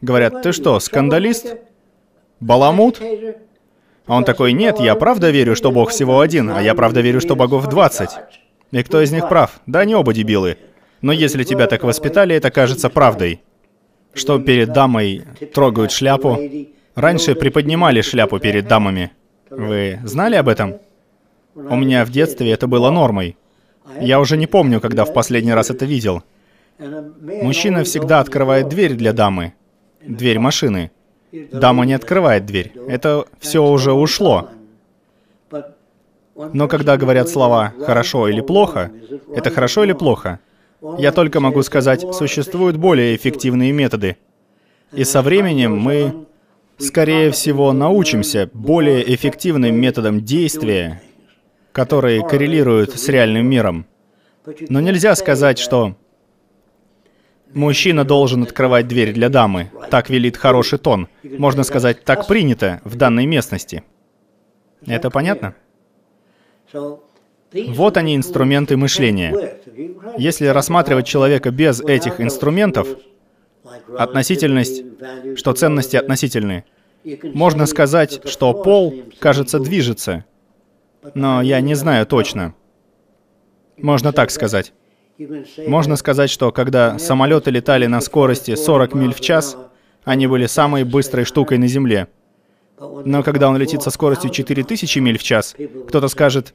Говорят, 0.01 0.43
ты 0.43 0.53
что, 0.53 0.79
скандалист? 0.79 1.57
Баламут? 2.41 3.01
А 4.07 4.17
он 4.17 4.25
такой, 4.25 4.53
нет, 4.53 4.79
я 4.81 4.95
правда 4.95 5.31
верю, 5.31 5.57
что 5.57 5.71
Бог 5.71 5.91
всего 5.91 6.21
один, 6.21 6.51
а 6.51 6.63
я 6.63 6.75
правда 6.75 7.01
верю, 7.01 7.21
что 7.21 7.37
богов 7.37 7.69
20. 7.69 8.11
И 8.73 8.83
кто 8.83 9.01
из 9.01 9.13
них 9.13 9.29
прав? 9.29 9.61
Да 9.67 9.81
они 9.81 9.95
оба 9.95 10.13
дебилы. 10.13 10.59
Но 11.03 11.13
если 11.13 11.45
тебя 11.45 11.67
так 11.67 11.83
воспитали, 11.83 12.35
это 12.35 12.51
кажется 12.51 12.89
правдой. 12.89 13.41
Что 14.15 14.39
перед 14.39 14.73
дамой 14.73 15.25
трогают 15.55 15.93
шляпу. 15.93 16.39
Раньше 16.95 17.35
приподнимали 17.35 18.01
шляпу 18.03 18.39
перед 18.39 18.67
дамами. 18.67 19.13
Вы 19.51 20.01
знали 20.05 20.37
об 20.37 20.49
этом? 20.49 20.77
У 21.55 21.77
меня 21.77 22.05
в 22.05 22.11
детстве 22.11 22.51
это 22.51 22.67
было 22.67 22.91
нормой. 22.91 23.37
Я 24.01 24.21
уже 24.21 24.37
не 24.37 24.47
помню, 24.47 24.81
когда 24.81 25.05
в 25.05 25.13
последний 25.13 25.53
раз 25.53 25.71
это 25.71 25.85
видел. 25.85 26.23
Мужчина 26.79 27.85
всегда 27.85 28.21
открывает 28.21 28.69
дверь 28.69 28.95
для 28.95 29.13
дамы. 29.13 29.55
Дверь 30.07 30.39
машины. 30.39 30.91
Дама 31.53 31.85
не 31.85 31.95
открывает 31.95 32.47
дверь. 32.47 32.73
Это 32.89 33.27
все 33.39 33.65
уже 33.65 33.93
ушло. 33.93 34.49
Но 36.53 36.69
когда 36.69 36.97
говорят 36.97 37.29
слова 37.29 37.75
«хорошо» 37.81 38.29
или 38.29 38.41
«плохо», 38.41 38.91
это 39.35 39.51
«хорошо» 39.51 39.85
или 39.85 39.93
«плохо»? 39.93 40.41
Я 40.99 41.13
только 41.13 41.41
могу 41.41 41.63
сказать, 41.63 42.05
существуют 42.15 42.77
более 42.77 43.15
эффективные 43.15 43.71
методы. 43.73 44.17
И 44.93 45.05
со 45.05 45.23
временем 45.23 45.79
мы, 45.79 46.27
скорее 46.79 47.31
всего, 47.31 47.73
научимся 47.73 48.51
более 48.53 49.15
эффективным 49.15 49.77
методам 49.77 50.23
действия, 50.23 51.01
которые 51.73 52.27
коррелируют 52.27 52.99
с 52.99 53.09
реальным 53.09 53.47
миром. 53.47 53.87
Но 54.69 54.81
нельзя 54.81 55.15
сказать, 55.15 55.59
что 55.59 55.97
Мужчина 57.55 58.05
должен 58.05 58.43
открывать 58.43 58.89
дверь 58.89 59.13
для 59.13 59.29
дамы. 59.29 59.71
Так 59.91 60.09
велит 60.09 60.37
хороший 60.37 60.79
тон. 60.79 61.09
Можно 61.23 61.65
сказать, 61.65 62.03
так 62.05 62.27
принято 62.27 62.81
в 62.85 62.97
данной 62.97 63.27
местности. 63.27 63.83
Это 64.87 65.11
понятно? 65.11 65.55
Вот 66.73 67.97
они 67.99 68.17
инструменты 68.17 68.77
мышления. 68.77 69.59
Если 70.17 70.47
рассматривать 70.47 71.07
человека 71.07 71.51
без 71.51 71.81
этих 71.81 72.21
инструментов, 72.21 72.89
относительность, 73.99 74.83
что 75.37 75.53
ценности 75.53 75.97
относительны, 75.97 76.65
можно 77.35 77.67
сказать, 77.67 78.21
что 78.27 78.55
пол, 78.55 78.95
кажется, 79.19 79.59
движется. 79.59 80.25
Но 81.15 81.43
я 81.43 81.61
не 81.61 81.75
знаю 81.75 82.07
точно. 82.07 82.55
Можно 83.77 84.13
так 84.13 84.31
сказать. 84.31 84.73
Можно 85.67 85.97
сказать, 85.97 86.31
что 86.31 86.53
когда 86.53 86.99
самолеты 86.99 87.51
летали 87.51 87.87
на 87.87 88.01
скорости 88.01 88.55
40 88.55 88.95
миль 88.95 89.15
в 89.15 89.21
час, 89.21 89.57
они 90.05 90.27
были 90.27 90.47
самой 90.47 90.85
быстрой 90.85 91.25
штукой 91.25 91.59
на 91.59 91.69
Земле. 91.69 92.09
Но 93.05 93.23
когда 93.23 93.49
он 93.49 93.57
летит 93.57 93.83
со 93.83 93.91
скоростью 93.91 94.31
4000 94.31 94.99
миль 94.99 95.19
в 95.19 95.23
час, 95.23 95.55
кто-то 95.89 96.09
скажет, 96.09 96.55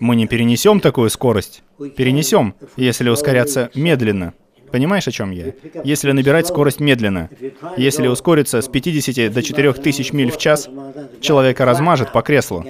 мы 0.00 0.16
не 0.16 0.26
перенесем 0.26 0.80
такую 0.80 1.10
скорость. 1.10 1.62
Перенесем, 1.96 2.54
если 2.76 3.08
ускоряться 3.08 3.70
медленно. 3.74 4.34
Понимаешь, 4.70 5.06
о 5.06 5.12
чем 5.12 5.30
я? 5.30 5.52
Если 5.84 6.12
набирать 6.12 6.46
скорость 6.46 6.80
медленно. 6.80 7.28
Если 7.76 8.06
ускориться 8.06 8.62
с 8.62 8.68
50 8.68 9.32
до 9.32 9.42
4000 9.42 10.12
миль 10.12 10.30
в 10.30 10.38
час, 10.38 10.68
человека 11.20 11.64
размажет 11.64 12.12
по 12.12 12.22
креслу. 12.22 12.64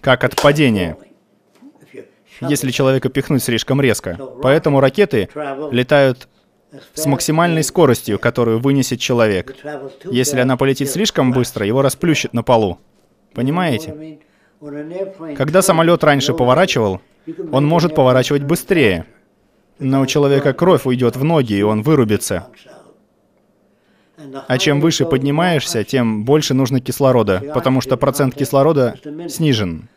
Как 0.00 0.24
от 0.24 0.40
падения 0.40 0.96
если 2.48 2.70
человека 2.70 3.08
пихнуть 3.08 3.42
слишком 3.42 3.80
резко. 3.80 4.18
Поэтому 4.42 4.80
ракеты 4.80 5.28
летают 5.70 6.28
с 6.94 7.06
максимальной 7.06 7.64
скоростью, 7.64 8.18
которую 8.18 8.60
вынесет 8.60 9.00
человек. 9.00 9.54
Если 10.04 10.40
она 10.40 10.56
полетит 10.56 10.88
слишком 10.90 11.32
быстро, 11.32 11.66
его 11.66 11.82
расплющит 11.82 12.32
на 12.32 12.42
полу. 12.42 12.78
Понимаете? 13.34 14.20
Когда 15.36 15.62
самолет 15.62 16.04
раньше 16.04 16.34
поворачивал, 16.34 17.00
он 17.52 17.66
может 17.66 17.94
поворачивать 17.94 18.42
быстрее. 18.42 19.06
Но 19.78 20.02
у 20.02 20.06
человека 20.06 20.52
кровь 20.52 20.84
уйдет 20.84 21.16
в 21.16 21.24
ноги, 21.24 21.54
и 21.54 21.62
он 21.62 21.82
вырубится. 21.82 22.48
А 24.46 24.58
чем 24.58 24.80
выше 24.80 25.04
поднимаешься, 25.04 25.84
тем 25.84 26.24
больше 26.24 26.54
нужно 26.54 26.80
кислорода, 26.80 27.42
потому 27.54 27.80
что 27.80 27.96
процент 27.96 28.34
кислорода 28.34 28.96
снижен. 29.28 29.88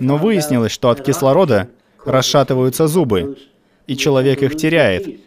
Но 0.00 0.16
выяснилось, 0.16 0.72
что 0.72 0.90
от 0.90 1.00
кислорода 1.02 1.68
расшатываются 2.04 2.86
зубы, 2.86 3.38
и 3.86 3.96
человек 3.96 4.42
их 4.42 4.56
теряет, 4.56 5.20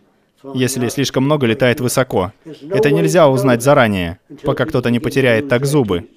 если 0.54 0.90
слишком 0.90 1.24
много 1.24 1.48
летает 1.48 1.80
высоко. 1.80 2.34
Это 2.70 2.92
нельзя 2.92 3.30
узнать 3.30 3.62
заранее, 3.62 4.20
пока 4.44 4.66
кто-то 4.66 4.90
не 4.90 5.00
потеряет 5.00 5.48
так 5.48 5.66
зубы. 5.66 6.10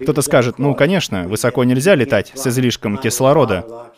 Кто-то 0.00 0.22
скажет, 0.22 0.58
ну, 0.58 0.74
конечно, 0.74 1.28
высоко 1.28 1.64
нельзя 1.64 1.94
летать 1.94 2.32
с 2.34 2.46
излишком 2.46 2.98
кислорода. 2.98 3.92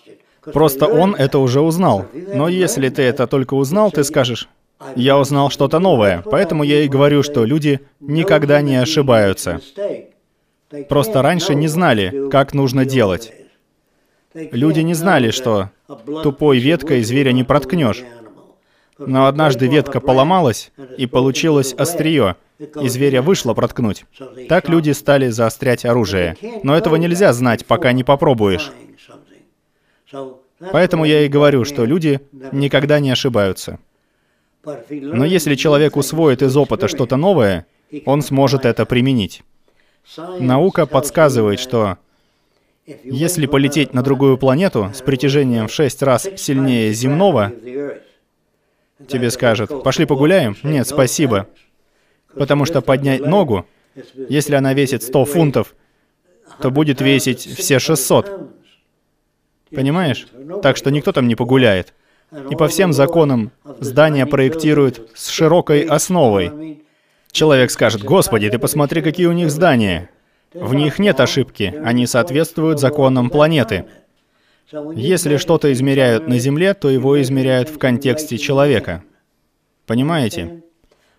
Просто 0.52 0.86
он 0.86 1.14
это 1.14 1.38
уже 1.38 1.60
узнал. 1.60 2.06
Но 2.12 2.48
если 2.48 2.88
ты 2.88 3.02
это 3.02 3.26
только 3.26 3.54
узнал, 3.54 3.90
ты 3.90 4.04
скажешь, 4.04 4.48
я 4.96 5.18
узнал 5.18 5.50
что-то 5.50 5.78
новое, 5.78 6.22
поэтому 6.22 6.62
я 6.62 6.82
и 6.82 6.88
говорю, 6.88 7.22
что 7.22 7.44
люди 7.44 7.80
никогда 8.00 8.60
не 8.60 8.76
ошибаются. 8.76 9.60
Просто 10.88 11.22
раньше 11.22 11.54
не 11.54 11.68
знали, 11.68 12.28
как 12.30 12.54
нужно 12.54 12.84
делать. 12.84 13.32
Люди 14.34 14.80
не 14.80 14.94
знали, 14.94 15.30
что 15.30 15.70
тупой 16.22 16.58
веткой 16.58 17.02
зверя 17.02 17.32
не 17.32 17.44
проткнешь. 17.44 18.04
Но 18.98 19.26
однажды 19.26 19.68
ветка 19.68 20.00
поломалась, 20.00 20.72
и 20.96 21.06
получилось 21.06 21.72
острие, 21.72 22.36
и 22.58 22.88
зверя 22.88 23.22
вышло 23.22 23.54
проткнуть. 23.54 24.04
Так 24.48 24.68
люди 24.68 24.90
стали 24.90 25.28
заострять 25.28 25.84
оружие. 25.84 26.36
Но 26.62 26.76
этого 26.76 26.96
нельзя 26.96 27.32
знать, 27.32 27.64
пока 27.64 27.92
не 27.92 28.04
попробуешь. 28.04 28.72
Поэтому 30.72 31.04
я 31.04 31.22
и 31.22 31.28
говорю, 31.28 31.64
что 31.64 31.84
люди 31.84 32.20
никогда 32.52 32.98
не 32.98 33.10
ошибаются. 33.10 33.78
Но 34.90 35.24
если 35.24 35.54
человек 35.54 35.96
усвоит 35.96 36.42
из 36.42 36.56
опыта 36.56 36.88
что-то 36.88 37.16
новое, 37.16 37.66
он 38.04 38.22
сможет 38.22 38.64
это 38.64 38.86
применить. 38.86 39.42
Наука 40.38 40.86
подсказывает, 40.86 41.60
что 41.60 41.98
если 43.04 43.46
полететь 43.46 43.92
на 43.92 44.02
другую 44.02 44.38
планету 44.38 44.90
с 44.94 45.02
притяжением 45.02 45.68
в 45.68 45.72
шесть 45.72 46.02
раз 46.02 46.28
сильнее 46.36 46.92
земного, 46.92 47.52
тебе 49.06 49.30
скажут, 49.30 49.82
пошли 49.82 50.06
погуляем? 50.06 50.56
Нет, 50.62 50.86
спасибо. 50.88 51.46
Потому 52.34 52.64
что 52.64 52.80
поднять 52.80 53.20
ногу, 53.20 53.66
если 54.28 54.54
она 54.54 54.74
весит 54.74 55.02
100 55.02 55.24
фунтов, 55.24 55.74
то 56.60 56.70
будет 56.70 57.00
весить 57.00 57.40
все 57.40 57.78
600. 57.78 58.50
Понимаешь? 59.70 60.26
Так 60.62 60.76
что 60.76 60.90
никто 60.90 61.12
там 61.12 61.28
не 61.28 61.34
погуляет. 61.34 61.92
И 62.50 62.56
по 62.56 62.68
всем 62.68 62.92
законам 62.92 63.50
здания 63.80 64.26
проектируют 64.26 65.10
с 65.14 65.28
широкой 65.28 65.82
основой. 65.82 66.84
Человек 67.32 67.70
скажет, 67.70 68.02
«Господи, 68.02 68.50
ты 68.50 68.58
посмотри, 68.58 69.02
какие 69.02 69.26
у 69.26 69.32
них 69.32 69.50
здания». 69.50 70.10
В 70.54 70.74
них 70.74 70.98
нет 70.98 71.20
ошибки, 71.20 71.74
они 71.84 72.06
соответствуют 72.06 72.80
законам 72.80 73.28
планеты. 73.28 73.84
Если 74.94 75.36
что-то 75.36 75.72
измеряют 75.72 76.26
на 76.26 76.38
Земле, 76.38 76.74
то 76.74 76.88
его 76.88 77.20
измеряют 77.20 77.68
в 77.68 77.78
контексте 77.78 78.38
человека. 78.38 79.02
Понимаете? 79.86 80.62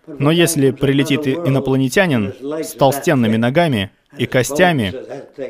Но 0.06 0.30
если 0.30 0.72
прилетит 0.72 1.26
инопланетянин 1.28 2.34
с 2.62 2.72
толстенными 2.72 3.36
ногами 3.36 3.90
и 4.18 4.26
костями, 4.26 4.94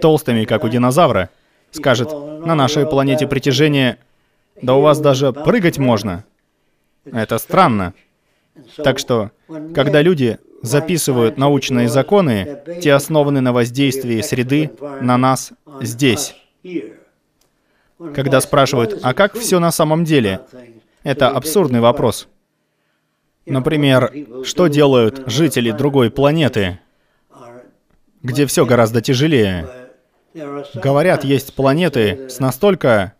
толстыми, 0.00 0.44
как 0.44 0.64
у 0.64 0.68
динозавра, 0.68 1.30
скажет, 1.70 2.12
на 2.12 2.54
нашей 2.54 2.86
планете 2.86 3.26
притяжение, 3.26 3.98
да 4.62 4.74
у 4.74 4.80
вас 4.80 5.00
даже 5.00 5.32
прыгать 5.32 5.78
можно. 5.78 6.24
Это 7.04 7.38
странно. 7.38 7.94
Так 8.76 8.98
что, 8.98 9.30
когда 9.74 10.02
люди 10.02 10.38
записывают 10.62 11.38
научные 11.38 11.88
законы, 11.88 12.62
те 12.82 12.92
основаны 12.92 13.40
на 13.40 13.52
воздействии 13.52 14.20
среды 14.20 14.70
на 15.00 15.16
нас 15.16 15.52
здесь. 15.80 16.34
Когда 18.14 18.40
спрашивают, 18.40 18.98
а 19.02 19.14
как 19.14 19.34
все 19.34 19.58
на 19.58 19.70
самом 19.70 20.04
деле? 20.04 20.40
Это 21.02 21.28
абсурдный 21.28 21.80
вопрос. 21.80 22.28
Например, 23.46 24.12
что 24.44 24.68
делают 24.68 25.22
жители 25.26 25.70
другой 25.70 26.10
планеты, 26.10 26.78
где 28.22 28.46
все 28.46 28.66
гораздо 28.66 29.00
тяжелее? 29.00 29.68
Говорят, 30.74 31.24
есть 31.24 31.54
планеты 31.54 32.28
с 32.28 32.38
настолько 32.38 33.14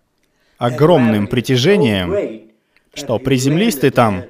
огромным 0.61 1.27
притяжением, 1.27 2.51
что 2.93 3.19
приземлись 3.19 3.77
ты 3.77 3.91
там, 3.91 4.25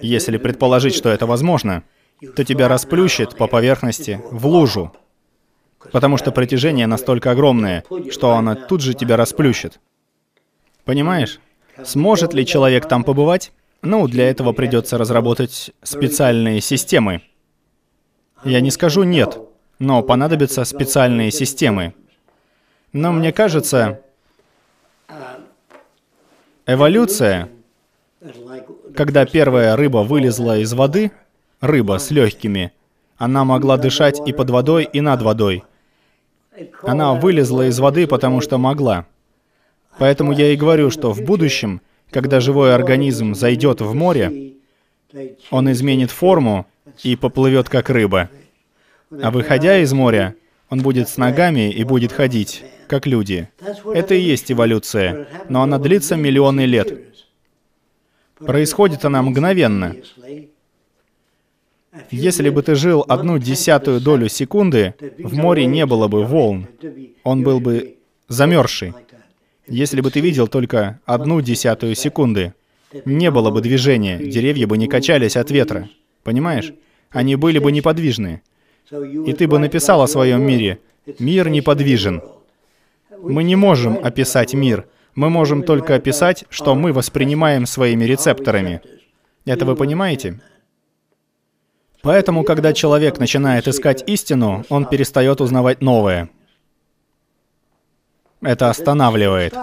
если 0.00 0.36
предположить, 0.38 0.94
что 0.94 1.08
это 1.08 1.26
возможно, 1.26 1.82
то 2.36 2.44
тебя 2.44 2.68
расплющит 2.68 3.36
по 3.36 3.48
поверхности 3.48 4.22
в 4.30 4.46
лужу, 4.46 4.92
потому 5.90 6.18
что 6.18 6.30
притяжение 6.30 6.86
настолько 6.86 7.32
огромное, 7.32 7.84
что 8.12 8.34
оно 8.34 8.54
тут 8.54 8.80
же 8.80 8.94
тебя 8.94 9.16
расплющит. 9.16 9.80
Понимаешь? 10.84 11.40
Сможет 11.82 12.32
ли 12.32 12.46
человек 12.46 12.86
там 12.86 13.02
побывать? 13.02 13.50
Ну, 13.82 14.06
для 14.06 14.30
этого 14.30 14.52
придется 14.52 14.98
разработать 14.98 15.72
специальные 15.82 16.60
системы. 16.60 17.22
Я 18.44 18.60
не 18.60 18.70
скажу 18.70 19.02
«нет», 19.02 19.36
но 19.80 20.04
понадобятся 20.04 20.64
специальные 20.64 21.32
системы. 21.32 21.94
Но 22.92 23.10
мне 23.10 23.32
кажется, 23.32 24.02
эволюция, 26.66 27.48
когда 28.94 29.26
первая 29.26 29.76
рыба 29.76 29.98
вылезла 29.98 30.58
из 30.58 30.72
воды, 30.72 31.12
рыба 31.60 31.98
с 31.98 32.10
легкими. 32.10 32.72
Она 33.16 33.44
могла 33.44 33.76
дышать 33.76 34.20
и 34.26 34.32
под 34.32 34.50
водой, 34.50 34.88
и 34.92 35.00
над 35.00 35.22
водой. 35.22 35.64
Она 36.82 37.14
вылезла 37.14 37.68
из 37.68 37.78
воды, 37.78 38.06
потому 38.06 38.40
что 38.40 38.58
могла. 38.58 39.06
Поэтому 39.98 40.32
я 40.32 40.52
и 40.52 40.56
говорю, 40.56 40.90
что 40.90 41.12
в 41.12 41.22
будущем, 41.22 41.80
когда 42.10 42.40
живой 42.40 42.74
организм 42.74 43.34
зайдет 43.34 43.80
в 43.80 43.94
море, 43.94 44.54
он 45.50 45.70
изменит 45.70 46.10
форму 46.10 46.66
и 47.02 47.16
поплывет 47.16 47.68
как 47.68 47.90
рыба. 47.90 48.28
А 49.22 49.30
выходя 49.30 49.78
из 49.78 49.92
моря, 49.92 50.34
он 50.72 50.80
будет 50.80 51.10
с 51.10 51.18
ногами 51.18 51.70
и 51.70 51.84
будет 51.84 52.12
ходить, 52.12 52.64
как 52.86 53.06
люди. 53.06 53.46
Это 53.92 54.14
и 54.14 54.22
есть 54.22 54.50
эволюция, 54.50 55.28
но 55.50 55.62
она 55.62 55.78
длится 55.78 56.16
миллионы 56.16 56.64
лет. 56.64 56.98
Происходит 58.38 59.04
она 59.04 59.20
мгновенно. 59.20 59.94
Если 62.10 62.48
бы 62.48 62.62
ты 62.62 62.74
жил 62.74 63.04
одну 63.06 63.36
десятую 63.36 64.00
долю 64.00 64.30
секунды, 64.30 64.94
в 65.18 65.34
море 65.34 65.66
не 65.66 65.84
было 65.84 66.08
бы 66.08 66.24
волн. 66.24 66.66
Он 67.22 67.42
был 67.42 67.60
бы 67.60 67.98
замерзший. 68.28 68.94
Если 69.66 70.00
бы 70.00 70.10
ты 70.10 70.20
видел 70.20 70.48
только 70.48 71.00
одну 71.04 71.42
десятую 71.42 71.94
секунды, 71.94 72.54
не 73.04 73.30
было 73.30 73.50
бы 73.50 73.60
движения, 73.60 74.16
деревья 74.16 74.66
бы 74.66 74.78
не 74.78 74.88
качались 74.88 75.36
от 75.36 75.50
ветра. 75.50 75.90
Понимаешь? 76.22 76.72
Они 77.10 77.36
были 77.36 77.58
бы 77.58 77.70
неподвижны. 77.72 78.40
И 79.26 79.32
ты 79.32 79.48
бы 79.48 79.58
написал 79.58 80.02
о 80.02 80.06
своем 80.06 80.42
мире. 80.42 80.78
Мир 81.18 81.48
неподвижен. 81.48 82.22
Мы 83.18 83.42
не 83.42 83.56
можем 83.56 83.98
описать 84.02 84.52
мир. 84.52 84.86
Мы 85.14 85.30
можем 85.30 85.62
только 85.62 85.94
описать, 85.94 86.44
что 86.50 86.74
мы 86.74 86.92
воспринимаем 86.92 87.66
своими 87.66 88.04
рецепторами. 88.04 88.82
Это 89.44 89.64
вы 89.64 89.76
понимаете? 89.76 90.40
Поэтому, 92.02 92.44
когда 92.44 92.72
человек 92.72 93.18
начинает 93.18 93.68
искать 93.68 94.02
истину, 94.06 94.64
он 94.68 94.86
перестает 94.86 95.40
узнавать 95.40 95.80
новое. 95.80 96.28
Это 98.40 98.70
останавливает. 98.70 99.54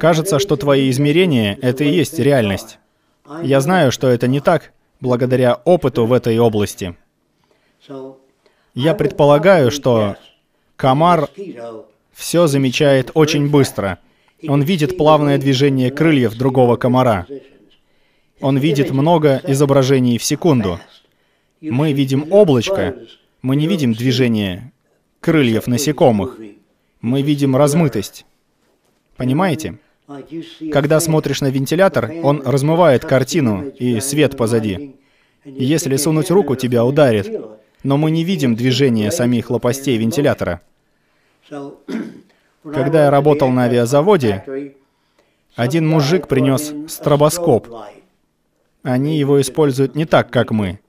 Кажется, 0.00 0.40
что 0.40 0.56
твои 0.56 0.90
измерения— 0.90 1.56
это 1.62 1.84
и 1.84 1.90
есть 1.90 2.18
реальность. 2.18 2.78
Я 3.42 3.60
знаю, 3.60 3.92
что 3.92 4.08
это 4.08 4.26
не 4.26 4.40
так, 4.40 4.72
благодаря 5.00 5.54
опыту 5.64 6.06
в 6.06 6.12
этой 6.12 6.38
области. 6.38 6.96
Я 8.74 8.94
предполагаю, 8.94 9.70
что 9.70 10.16
комар 10.76 11.28
все 12.12 12.46
замечает 12.46 13.10
очень 13.14 13.50
быстро. 13.50 13.98
Он 14.46 14.62
видит 14.62 14.96
плавное 14.96 15.38
движение 15.38 15.90
крыльев 15.90 16.34
другого 16.34 16.76
комара. 16.76 17.26
Он 18.40 18.56
видит 18.56 18.90
много 18.90 19.40
изображений 19.46 20.18
в 20.18 20.24
секунду. 20.24 20.78
Мы 21.60 21.92
видим 21.92 22.32
облачко, 22.32 22.96
мы 23.42 23.56
не 23.56 23.66
видим 23.66 23.92
движение 23.92 24.72
крыльев 25.20 25.66
насекомых. 25.66 26.38
Мы 27.00 27.22
видим 27.22 27.56
размытость. 27.56 28.24
Понимаете? 29.16 29.78
Когда 30.72 31.00
смотришь 31.00 31.40
на 31.40 31.48
вентилятор, 31.50 32.12
он 32.22 32.42
размывает 32.44 33.04
картину 33.04 33.68
и 33.68 34.00
свет 34.00 34.36
позади. 34.36 34.96
Если 35.44 35.96
сунуть 35.96 36.30
руку, 36.30 36.56
тебя 36.56 36.84
ударит. 36.84 37.30
Но 37.82 37.96
мы 37.96 38.10
не 38.10 38.24
видим 38.24 38.54
движения 38.54 39.10
самих 39.10 39.50
лопастей 39.50 39.96
вентилятора. 39.96 40.60
Когда 42.62 43.04
я 43.04 43.10
работал 43.10 43.48
на 43.48 43.64
авиазаводе, 43.64 44.74
один 45.56 45.88
мужик 45.88 46.28
принес 46.28 46.72
стробоскоп. 46.88 47.68
Они 48.82 49.18
его 49.18 49.40
используют 49.40 49.94
не 49.94 50.04
так, 50.04 50.30
как 50.30 50.50
мы. 50.50 50.80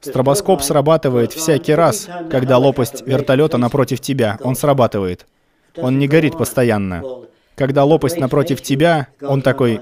Стробоскоп 0.00 0.62
срабатывает 0.62 1.32
всякий 1.32 1.74
раз, 1.74 2.08
когда 2.30 2.56
лопасть 2.58 3.06
вертолета 3.06 3.58
напротив 3.58 4.00
тебя. 4.00 4.38
Он 4.42 4.56
срабатывает. 4.56 5.26
Он 5.76 5.98
не 5.98 6.08
горит 6.08 6.38
постоянно. 6.38 7.02
Когда 7.54 7.84
лопасть 7.84 8.18
напротив 8.18 8.62
тебя, 8.62 9.08
он 9.20 9.42
такой... 9.42 9.80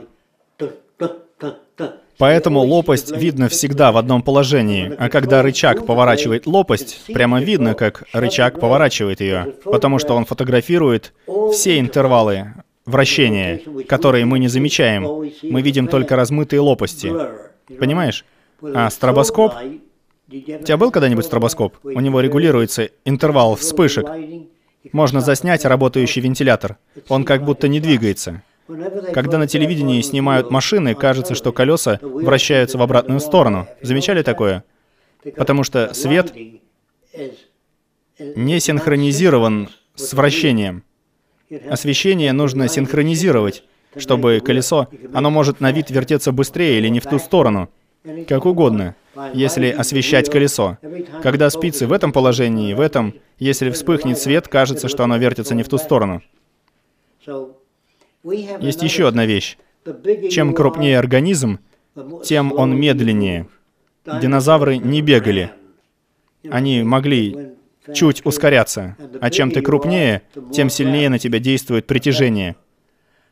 Поэтому 2.19 2.61
лопасть 2.61 3.17
видно 3.17 3.49
всегда 3.49 3.93
в 3.93 3.97
одном 3.97 4.23
положении, 4.23 4.93
а 4.99 5.09
когда 5.09 5.41
рычаг 5.41 5.87
поворачивает 5.87 6.47
лопасть, 6.47 7.07
прямо 7.07 7.41
видно, 7.41 7.75
как 7.75 8.05
рычаг 8.13 8.59
поворачивает 8.59 9.21
ее, 9.21 9.55
потому 9.65 10.01
что 10.01 10.15
он 10.15 10.25
фотографирует 10.25 11.13
все 11.53 11.79
интервалы 11.79 12.55
вращения, 12.85 13.61
которые 13.87 14.25
мы 14.25 14.41
не 14.41 14.49
замечаем. 14.49 15.05
Мы 15.43 15.63
видим 15.63 15.87
только 15.87 16.17
размытые 16.17 16.61
лопасти. 16.61 17.13
Понимаешь? 17.79 18.25
А 18.63 18.91
стробоскоп 18.91 19.53
у 20.29 20.31
тебя 20.31 20.77
был 20.77 20.91
когда-нибудь 20.91 21.25
стробоскоп? 21.25 21.77
У 21.85 22.01
него 22.01 22.21
регулируется 22.21 22.91
интервал 23.05 23.55
вспышек. 23.55 24.07
Можно 24.93 25.21
заснять 25.21 25.65
работающий 25.65 26.21
вентилятор. 26.21 26.79
Он 27.09 27.25
как 27.25 27.45
будто 27.45 27.69
не 27.69 27.79
двигается. 27.81 28.43
Когда 29.15 29.39
на 29.39 29.47
телевидении 29.47 30.01
снимают 30.03 30.51
машины, 30.51 30.95
кажется, 30.95 31.35
что 31.35 31.53
колеса 31.53 31.99
вращаются 32.03 32.77
в 32.77 32.83
обратную 32.83 33.21
сторону. 33.21 33.67
Замечали 33.81 34.23
такое? 34.23 34.63
Потому 35.37 35.65
что 35.65 35.95
свет 35.95 36.35
не 38.19 38.61
синхронизирован 38.61 39.71
с 39.95 40.13
вращением. 40.13 40.85
Освещение 41.71 42.33
нужно 42.33 42.69
синхронизировать, 42.69 43.65
чтобы 43.97 44.43
колесо, 44.45 44.89
оно 45.15 45.31
может 45.31 45.61
на 45.61 45.73
вид 45.73 45.91
вертеться 45.91 46.31
быстрее 46.31 46.79
или 46.79 46.89
не 46.89 47.01
в 47.01 47.07
ту 47.07 47.19
сторону. 47.19 47.71
Как 48.29 48.45
угодно, 48.45 48.95
если 49.33 49.71
освещать 49.71 50.31
колесо. 50.31 50.77
Когда 51.23 51.49
спицы 51.49 51.87
в 51.87 51.93
этом 51.93 52.13
положении, 52.13 52.75
в 52.75 52.81
этом, 52.81 53.15
если 53.39 53.71
вспыхнет 53.71 54.19
свет, 54.19 54.47
кажется, 54.47 54.89
что 54.89 55.05
оно 55.05 55.17
вертится 55.17 55.55
не 55.55 55.63
в 55.63 55.69
ту 55.69 55.79
сторону. 55.79 56.23
Есть 58.61 58.83
еще 58.83 59.09
одна 59.09 59.27
вещь. 59.27 59.57
Чем 60.31 60.55
крупнее 60.55 60.99
организм, 60.99 61.61
тем 62.25 62.53
он 62.53 62.79
медленнее. 62.79 63.49
Динозавры 64.05 64.79
не 64.79 65.03
бегали. 65.03 65.51
Они 66.51 66.83
могли 66.83 67.55
чуть 67.95 68.25
ускоряться. 68.25 68.97
А 69.21 69.31
чем 69.31 69.51
ты 69.51 69.63
крупнее, 69.63 70.23
тем 70.53 70.71
сильнее 70.71 71.09
на 71.09 71.19
тебя 71.19 71.39
действует 71.39 71.87
притяжение. 71.87 72.57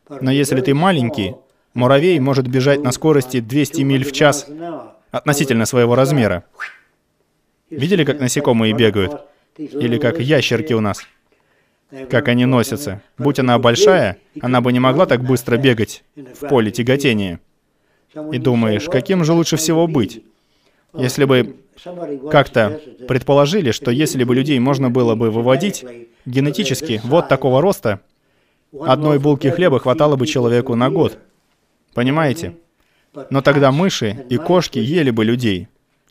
Но 0.08 0.30
если 0.30 0.60
ты 0.60 0.74
маленький, 0.74 1.34
муравей 1.74 2.18
может 2.20 2.46
бежать 2.46 2.82
на 2.82 2.92
скорости 2.92 3.40
200 3.40 3.82
миль 3.82 4.04
в 4.04 4.12
час 4.12 4.46
относительно 5.10 5.66
своего 5.66 5.94
размера. 5.94 6.44
Видели, 7.70 8.04
как 8.04 8.20
насекомые 8.20 8.72
бегают? 8.72 9.22
Или 9.56 9.98
как 9.98 10.20
ящерки 10.20 10.72
у 10.72 10.80
нас? 10.80 11.06
Как 12.10 12.28
они 12.28 12.46
носятся. 12.46 13.02
Будь 13.16 13.38
она 13.38 13.58
большая, 13.58 14.18
она 14.40 14.60
бы 14.60 14.72
не 14.72 14.80
могла 14.80 15.06
так 15.06 15.22
быстро 15.22 15.56
бегать 15.56 16.02
в 16.16 16.48
поле 16.48 16.70
тяготения. 16.70 17.40
И 18.32 18.38
думаешь, 18.38 18.86
каким 18.86 19.24
же 19.24 19.32
лучше 19.32 19.56
всего 19.56 19.86
быть? 19.86 20.24
Если 20.94 21.24
бы 21.24 21.56
как-то 22.30 22.80
предположили, 23.06 23.70
что 23.70 23.90
если 23.90 24.24
бы 24.24 24.34
людей 24.34 24.58
можно 24.58 24.90
было 24.90 25.14
бы 25.14 25.30
выводить 25.30 25.84
генетически 26.24 27.00
вот 27.04 27.28
такого 27.28 27.60
роста, 27.60 28.00
одной 28.80 29.18
булки 29.18 29.48
хлеба 29.48 29.78
хватало 29.78 30.16
бы 30.16 30.26
человеку 30.26 30.74
на 30.74 30.90
год. 30.90 31.18
Понимаете? 31.94 32.56
Но 33.30 33.40
тогда 33.42 33.70
мыши 33.72 34.26
и 34.28 34.36
кошки 34.36 34.78
ели 34.78 35.10
бы 35.10 35.24
людей. 35.24 35.68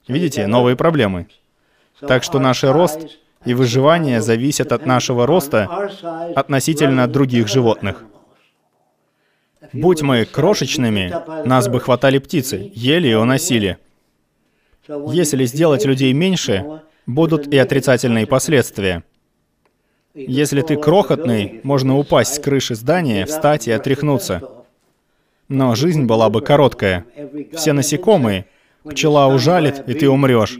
Видите, 0.08 0.48
новые 0.48 0.76
проблемы. 0.76 1.28
Так 2.00 2.24
что 2.24 2.40
наш 2.40 2.64
рост 2.64 3.18
и 3.46 3.54
выживание 3.54 4.22
зависят 4.22 4.72
от 4.72 4.86
нашего 4.86 5.26
роста 5.26 5.68
относительно 6.36 7.08
других 7.08 7.48
животных. 7.48 8.04
Будь 9.74 10.02
мы 10.02 10.26
крошечными, 10.26 11.14
нас 11.48 11.68
бы 11.68 11.80
хватали 11.80 12.20
птицы, 12.20 12.72
ели 12.74 13.10
и 13.10 13.14
уносили. 13.14 13.78
Если 14.88 15.46
сделать 15.46 15.86
людей 15.86 16.14
меньше, 16.14 16.82
будут 17.06 17.48
и 17.48 17.58
отрицательные 17.58 18.28
последствия. 18.28 19.04
Если 20.14 20.62
ты 20.62 20.78
крохотный, 20.78 21.60
можно 21.64 21.98
упасть 21.98 22.36
с 22.36 22.40
крыши 22.40 22.76
здания, 22.76 23.26
встать 23.26 23.68
и 23.68 23.72
отряхнуться. 23.72 24.42
Но 25.50 25.76
жизнь 25.76 26.06
была 26.06 26.30
бы 26.30 26.42
короткая. 26.42 27.06
Все 27.54 27.74
насекомые, 27.74 28.46
пчела 28.88 29.28
ужалит, 29.28 29.88
и 29.90 29.94
ты 29.94 30.10
умрешь. 30.10 30.58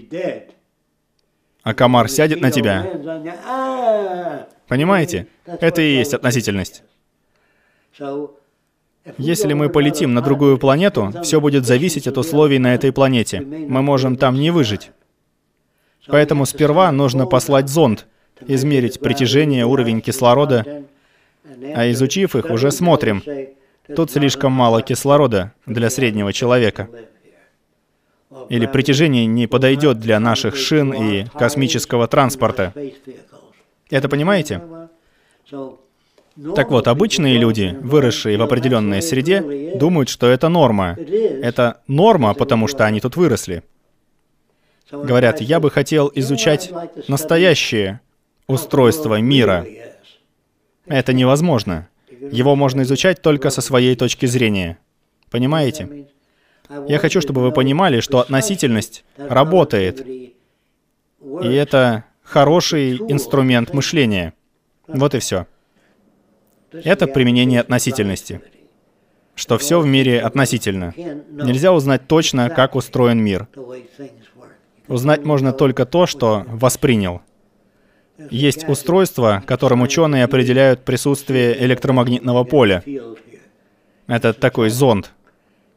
А 1.66 1.74
комар 1.74 2.08
сядет 2.10 2.42
на 2.42 2.52
тебя. 2.52 2.86
Понимаете? 4.68 5.26
Это 5.46 5.82
и 5.82 5.96
есть 5.96 6.14
относительность. 6.14 6.84
Если 9.18 9.54
мы 9.54 9.70
полетим 9.70 10.14
на 10.14 10.22
другую 10.22 10.60
планету, 10.60 11.12
все 11.24 11.42
будет 11.42 11.66
зависеть 11.66 12.08
от 12.08 12.20
условий 12.20 12.60
на 12.60 12.76
этой 12.76 12.92
планете. 12.92 13.42
Мы 13.42 13.82
можем 13.82 14.16
там 14.16 14.36
не 14.36 14.52
выжить. 14.52 14.92
Поэтому 16.08 16.46
сперва 16.46 16.92
нужно 16.92 17.26
послать 17.26 17.68
зонд, 17.68 18.06
измерить 18.42 19.00
притяжение, 19.00 19.66
уровень 19.66 20.02
кислорода, 20.02 20.84
а 21.74 21.90
изучив 21.90 22.36
их, 22.36 22.46
уже 22.46 22.70
смотрим. 22.70 23.24
Тут 23.96 24.12
слишком 24.12 24.52
мало 24.52 24.84
кислорода 24.84 25.52
для 25.66 25.90
среднего 25.90 26.32
человека. 26.32 26.90
Или 28.50 28.66
притяжение 28.66 29.26
не 29.26 29.48
подойдет 29.48 30.00
для 30.00 30.20
наших 30.20 30.56
шин 30.56 30.94
и 30.94 31.26
космического 31.26 32.08
транспорта. 32.08 32.74
Это 33.90 34.10
понимаете? 34.10 34.62
Так 36.56 36.70
вот, 36.70 36.88
обычные 36.88 37.38
люди, 37.38 37.78
выросшие 37.82 38.38
в 38.38 38.42
определенной 38.42 39.02
среде, 39.02 39.76
думают, 39.76 40.10
что 40.10 40.28
это 40.28 40.50
норма. 40.50 40.98
Это 40.98 41.82
норма, 41.88 42.34
потому 42.34 42.68
что 42.68 42.86
они 42.86 43.00
тут 43.00 43.16
выросли. 43.16 43.64
Говорят, 44.92 45.40
я 45.40 45.60
бы 45.60 45.72
хотел 45.72 46.12
изучать 46.14 46.72
настоящее 47.08 48.02
устройство 48.48 49.20
мира. 49.22 49.66
Это 50.86 51.14
невозможно. 51.14 51.88
Его 52.32 52.56
можно 52.56 52.82
изучать 52.82 53.22
только 53.22 53.50
со 53.50 53.62
своей 53.62 53.96
точки 53.96 54.26
зрения. 54.26 54.78
Понимаете? 55.32 56.08
Я 56.88 57.00
хочу, 57.00 57.22
чтобы 57.22 57.42
вы 57.42 57.52
понимали, 57.52 58.00
что 58.00 58.20
относительность 58.20 59.04
работает. 59.18 60.06
И 60.06 61.48
это 61.54 62.06
хороший 62.24 62.98
инструмент 62.98 63.74
мышления. 63.74 64.34
Вот 64.88 65.16
и 65.16 65.20
все. 65.20 65.48
Это 66.72 67.08
применение 67.08 67.62
относительности. 67.62 68.42
Что 69.36 69.58
все 69.58 69.80
в 69.80 69.86
мире 69.86 70.22
относительно. 70.22 70.94
Нельзя 70.96 71.74
узнать 71.74 72.08
точно, 72.08 72.50
как 72.50 72.76
устроен 72.76 73.20
мир. 73.20 73.48
Узнать 74.88 75.26
можно 75.26 75.52
только 75.52 75.86
то, 75.86 76.06
что 76.06 76.46
воспринял. 76.48 77.22
Есть 78.30 78.68
устройство, 78.70 79.44
которым 79.46 79.82
ученые 79.82 80.24
определяют 80.24 80.86
присутствие 80.86 81.62
электромагнитного 81.66 82.44
поля. 82.46 82.84
Это 84.08 84.34
такой 84.34 84.70
зонд. 84.70 85.12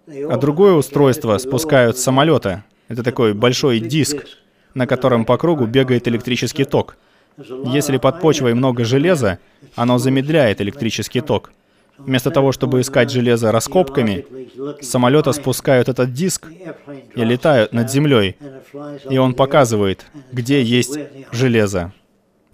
А 0.09 0.37
другое 0.39 0.73
устройство 0.73 1.37
спускают 1.39 1.99
с 1.99 2.03
самолета. 2.03 2.65
Это 2.89 3.03
такой 3.03 3.35
большой 3.35 3.79
диск, 3.79 4.25
на 4.73 4.87
котором 4.87 5.27
по 5.27 5.37
кругу 5.37 5.67
бегает 5.67 6.09
электрический 6.09 6.65
ток. 6.65 6.97
Если 7.67 7.99
под 7.99 8.21
почвой 8.21 8.55
много 8.55 8.85
железа, 8.85 9.39
оно 9.75 9.99
замедляет 9.99 10.61
электрический 10.61 11.21
ток. 11.21 11.53
Вместо 11.99 12.31
того, 12.31 12.53
чтобы 12.53 12.81
искать 12.81 13.11
железо 13.11 13.53
раскопками, 13.53 14.25
с 14.81 14.89
самолета 14.89 15.33
спускают 15.33 15.89
этот 15.89 16.13
диск 16.13 16.49
и 17.15 17.25
летают 17.25 17.73
над 17.73 17.91
землей. 17.91 18.37
И 19.11 19.19
он 19.19 19.35
показывает, 19.35 20.07
где 20.33 20.63
есть 20.63 20.99
железо. 21.33 21.93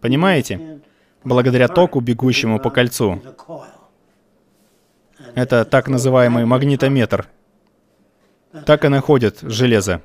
Понимаете? 0.00 0.80
Благодаря 1.22 1.68
току, 1.68 2.00
бегущему 2.00 2.58
по 2.58 2.70
кольцу. 2.70 3.22
Это 5.34 5.64
так 5.64 5.88
называемый 5.88 6.44
магнитометр. 6.46 7.28
Так 8.66 8.84
и 8.84 8.88
находят 8.88 9.38
железо. 9.42 10.00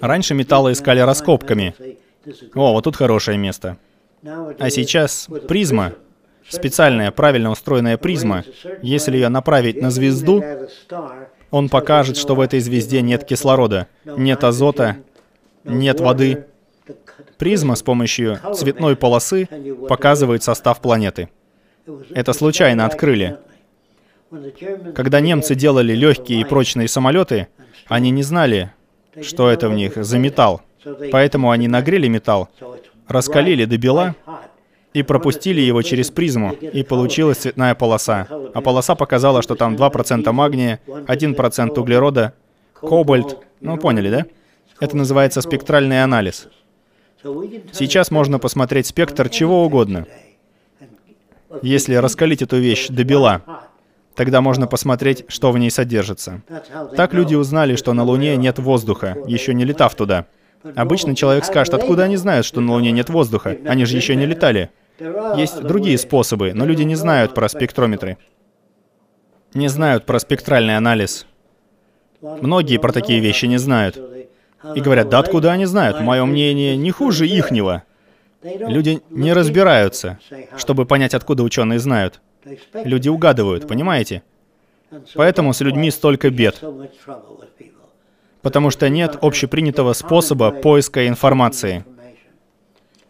Раньше 0.00 0.34
металлы 0.34 0.72
искали 0.72 1.00
раскопками, 1.00 1.74
о, 2.54 2.72
вот 2.72 2.84
тут 2.84 2.96
хорошее 2.96 3.38
место. 3.38 3.78
А 4.22 4.68
сейчас 4.70 5.28
призма, 5.48 5.94
специальная, 6.48 7.10
правильно 7.10 7.50
устроенная 7.50 7.96
призма, 7.96 8.44
если 8.82 9.14
ее 9.14 9.28
направить 9.28 9.80
на 9.80 9.90
звезду, 9.90 10.44
он 11.50 11.68
покажет, 11.68 12.16
что 12.16 12.34
в 12.34 12.40
этой 12.40 12.60
звезде 12.60 13.00
нет 13.00 13.24
кислорода, 13.24 13.86
нет 14.04 14.44
азота, 14.44 14.98
нет 15.64 16.00
воды. 16.00 16.44
Призма 17.38 17.76
с 17.76 17.82
помощью 17.82 18.38
цветной 18.54 18.96
полосы 18.96 19.48
показывает 19.88 20.42
состав 20.42 20.80
планеты. 20.80 21.30
Это 22.10 22.32
случайно 22.34 22.84
открыли. 22.84 23.38
Когда 24.94 25.20
немцы 25.20 25.54
делали 25.54 25.92
легкие 25.92 26.40
и 26.40 26.44
прочные 26.44 26.88
самолеты, 26.88 27.48
они 27.88 28.10
не 28.10 28.22
знали, 28.22 28.72
что 29.22 29.50
это 29.50 29.68
в 29.68 29.74
них 29.74 29.96
за 29.96 30.18
металл. 30.18 30.62
Поэтому 31.10 31.50
они 31.50 31.68
нагрели 31.68 32.08
металл, 32.08 32.48
раскалили 33.08 33.64
до 33.64 33.76
бела 33.76 34.14
и 34.94 35.02
пропустили 35.02 35.60
его 35.60 35.82
через 35.82 36.10
призму, 36.10 36.52
и 36.52 36.82
получилась 36.82 37.38
цветная 37.38 37.74
полоса. 37.74 38.26
А 38.54 38.60
полоса 38.60 38.94
показала, 38.94 39.42
что 39.42 39.56
там 39.56 39.76
2% 39.76 40.32
магния, 40.32 40.80
1% 40.86 41.78
углерода, 41.78 42.34
кобальт. 42.72 43.36
Ну, 43.60 43.76
поняли, 43.78 44.10
да? 44.10 44.26
Это 44.80 44.96
называется 44.96 45.40
спектральный 45.42 46.02
анализ. 46.02 46.48
Сейчас 47.72 48.10
можно 48.10 48.38
посмотреть 48.38 48.86
спектр 48.86 49.28
чего 49.28 49.64
угодно. 49.64 50.06
Если 51.62 51.94
раскалить 51.94 52.42
эту 52.42 52.56
вещь 52.58 52.88
до 52.88 53.04
бела, 53.04 53.42
тогда 54.20 54.42
можно 54.42 54.66
посмотреть, 54.66 55.24
что 55.28 55.50
в 55.50 55.56
ней 55.56 55.70
содержится. 55.70 56.42
Так 56.94 57.14
люди 57.14 57.34
узнали, 57.34 57.74
что 57.74 57.94
на 57.94 58.04
Луне 58.04 58.36
нет 58.36 58.58
воздуха, 58.58 59.16
еще 59.26 59.54
не 59.54 59.64
летав 59.64 59.94
туда. 59.94 60.26
Обычно 60.76 61.16
человек 61.16 61.46
скажет, 61.46 61.72
откуда 61.72 62.02
они 62.02 62.18
знают, 62.18 62.44
что 62.44 62.60
на 62.60 62.72
Луне 62.72 62.92
нет 62.92 63.08
воздуха? 63.08 63.56
Они 63.64 63.86
же 63.86 63.96
еще 63.96 64.14
не 64.16 64.26
летали. 64.26 64.68
Есть 65.38 65.62
другие 65.62 65.96
способы, 65.96 66.52
но 66.52 66.66
люди 66.66 66.82
не 66.82 66.96
знают 66.96 67.32
про 67.32 67.48
спектрометры. 67.48 68.18
Не 69.54 69.68
знают 69.68 70.04
про 70.04 70.18
спектральный 70.18 70.76
анализ. 70.76 71.24
Многие 72.20 72.76
про 72.76 72.92
такие 72.92 73.20
вещи 73.20 73.46
не 73.46 73.56
знают. 73.56 73.98
И 74.74 74.82
говорят, 74.82 75.08
да 75.08 75.20
откуда 75.20 75.50
они 75.50 75.64
знают? 75.64 75.98
Мое 76.02 76.26
мнение 76.26 76.76
не 76.76 76.90
хуже 76.90 77.26
ихнего. 77.26 77.84
Люди 78.42 79.00
не 79.08 79.32
разбираются, 79.32 80.18
чтобы 80.58 80.84
понять, 80.84 81.14
откуда 81.14 81.42
ученые 81.42 81.78
знают. 81.78 82.20
Люди 82.74 83.08
угадывают, 83.08 83.68
понимаете? 83.68 84.22
Поэтому 85.14 85.52
с 85.52 85.60
людьми 85.60 85.90
столько 85.90 86.30
бед. 86.30 86.62
Потому 88.42 88.70
что 88.70 88.88
нет 88.88 89.18
общепринятого 89.20 89.92
способа 89.92 90.50
поиска 90.50 91.06
информации. 91.06 91.84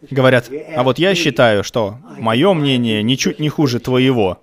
Говорят, 0.09 0.49
а 0.75 0.83
вот 0.83 0.97
я 0.99 1.15
считаю, 1.15 1.63
что 1.63 1.97
мое 2.17 2.53
мнение 2.53 3.03
ничуть 3.03 3.39
не 3.39 3.49
хуже 3.49 3.79
твоего. 3.79 4.41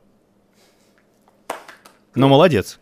Ну, 2.15 2.29
молодец. 2.29 2.79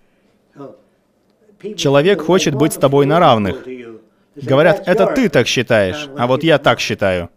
Человек 1.76 2.22
хочет 2.22 2.54
быть 2.54 2.74
с 2.74 2.76
тобой 2.76 3.06
на 3.06 3.18
равных. 3.18 3.66
Говорят, 4.36 4.86
это 4.86 5.06
ты 5.06 5.28
так 5.28 5.46
считаешь, 5.46 6.08
а 6.18 6.26
вот 6.26 6.44
я 6.44 6.58
так 6.58 6.80
считаю. 6.80 7.30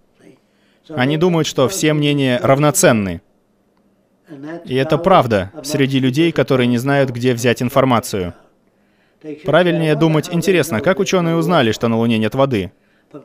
Они 0.90 1.18
думают, 1.18 1.48
что 1.48 1.68
все 1.70 1.94
мнения 1.94 2.40
равноценны. 2.42 3.22
И 4.66 4.76
это 4.76 4.98
правда 4.98 5.52
среди 5.64 6.00
людей, 6.00 6.32
которые 6.32 6.68
не 6.68 6.78
знают, 6.78 7.10
где 7.10 7.34
взять 7.34 7.62
информацию. 7.62 8.34
Правильнее 9.44 9.96
думать, 9.96 10.30
интересно, 10.32 10.82
как 10.82 11.00
ученые 11.00 11.36
узнали, 11.36 11.72
что 11.72 11.88
на 11.88 11.98
Луне 11.98 12.18
нет 12.18 12.36
воды? 12.36 12.72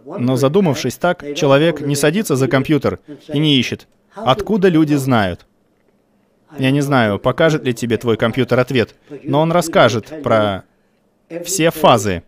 Но 0.07 0.37
задумавшись 0.37 0.97
так, 0.97 1.25
человек 1.35 1.81
не 1.81 1.95
садится 1.95 2.37
за 2.37 2.49
компьютер 2.49 3.01
и 3.33 3.39
не 3.39 3.57
ищет, 3.59 3.87
откуда 4.15 4.69
люди 4.69 4.95
знают. 4.95 5.47
Я 6.59 6.71
не 6.71 6.81
знаю, 6.81 7.19
покажет 7.19 7.65
ли 7.65 7.75
тебе 7.75 7.97
твой 7.97 8.17
компьютер 8.17 8.59
ответ, 8.61 8.95
но 9.25 9.41
он 9.41 9.53
расскажет 9.53 10.23
про 10.23 10.65
все 11.45 11.71
фазы 11.71 12.23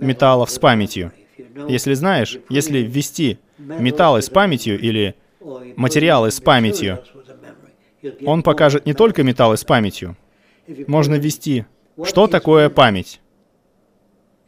металлов 0.00 0.50
с 0.50 0.58
памятью. 0.58 1.12
Если 1.68 1.94
знаешь, 1.94 2.38
если 2.48 2.78
ввести 2.78 3.38
металлы 3.58 4.22
с 4.22 4.30
памятью 4.30 4.78
или 4.80 5.14
материалы 5.76 6.30
с 6.30 6.40
памятью, 6.40 7.02
он 8.24 8.42
покажет 8.42 8.86
не 8.86 8.94
только 8.94 9.22
металлы 9.22 9.56
с 9.56 9.64
памятью. 9.64 10.16
Можно 10.86 11.16
ввести, 11.16 11.64
что 12.04 12.26
такое 12.26 12.68
память. 12.68 13.20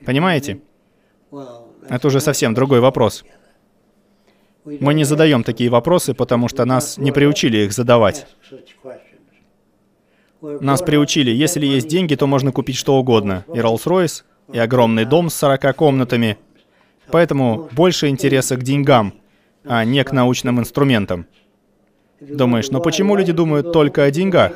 Понимаете? 0.04 0.60
Это 1.88 2.06
уже 2.06 2.20
совсем 2.20 2.54
другой 2.54 2.80
вопрос. 2.80 3.24
Мы 4.64 4.94
не 4.94 5.04
задаем 5.04 5.42
такие 5.42 5.70
вопросы, 5.70 6.14
потому 6.14 6.48
что 6.48 6.64
нас 6.64 6.96
не 6.98 7.10
приучили 7.10 7.58
их 7.58 7.72
задавать. 7.72 8.26
Нас 10.40 10.82
приучили, 10.82 11.30
если 11.30 11.66
есть 11.66 11.88
деньги, 11.88 12.14
то 12.14 12.26
можно 12.26 12.52
купить 12.52 12.76
что 12.76 12.96
угодно. 12.96 13.44
И 13.54 13.58
Rolls-Royce, 13.58 14.24
и 14.52 14.58
огромный 14.58 15.04
дом 15.04 15.30
с 15.30 15.34
40 15.34 15.76
комнатами. 15.76 16.36
Поэтому 17.10 17.68
больше 17.72 18.08
интереса 18.08 18.56
к 18.56 18.62
деньгам, 18.62 19.14
а 19.64 19.84
не 19.84 20.02
к 20.02 20.12
научным 20.12 20.60
инструментам. 20.60 21.26
Думаешь, 22.28 22.70
но 22.70 22.80
почему 22.80 23.16
люди 23.16 23.32
думают 23.32 23.72
только 23.72 24.04
о 24.04 24.10
деньгах? 24.10 24.52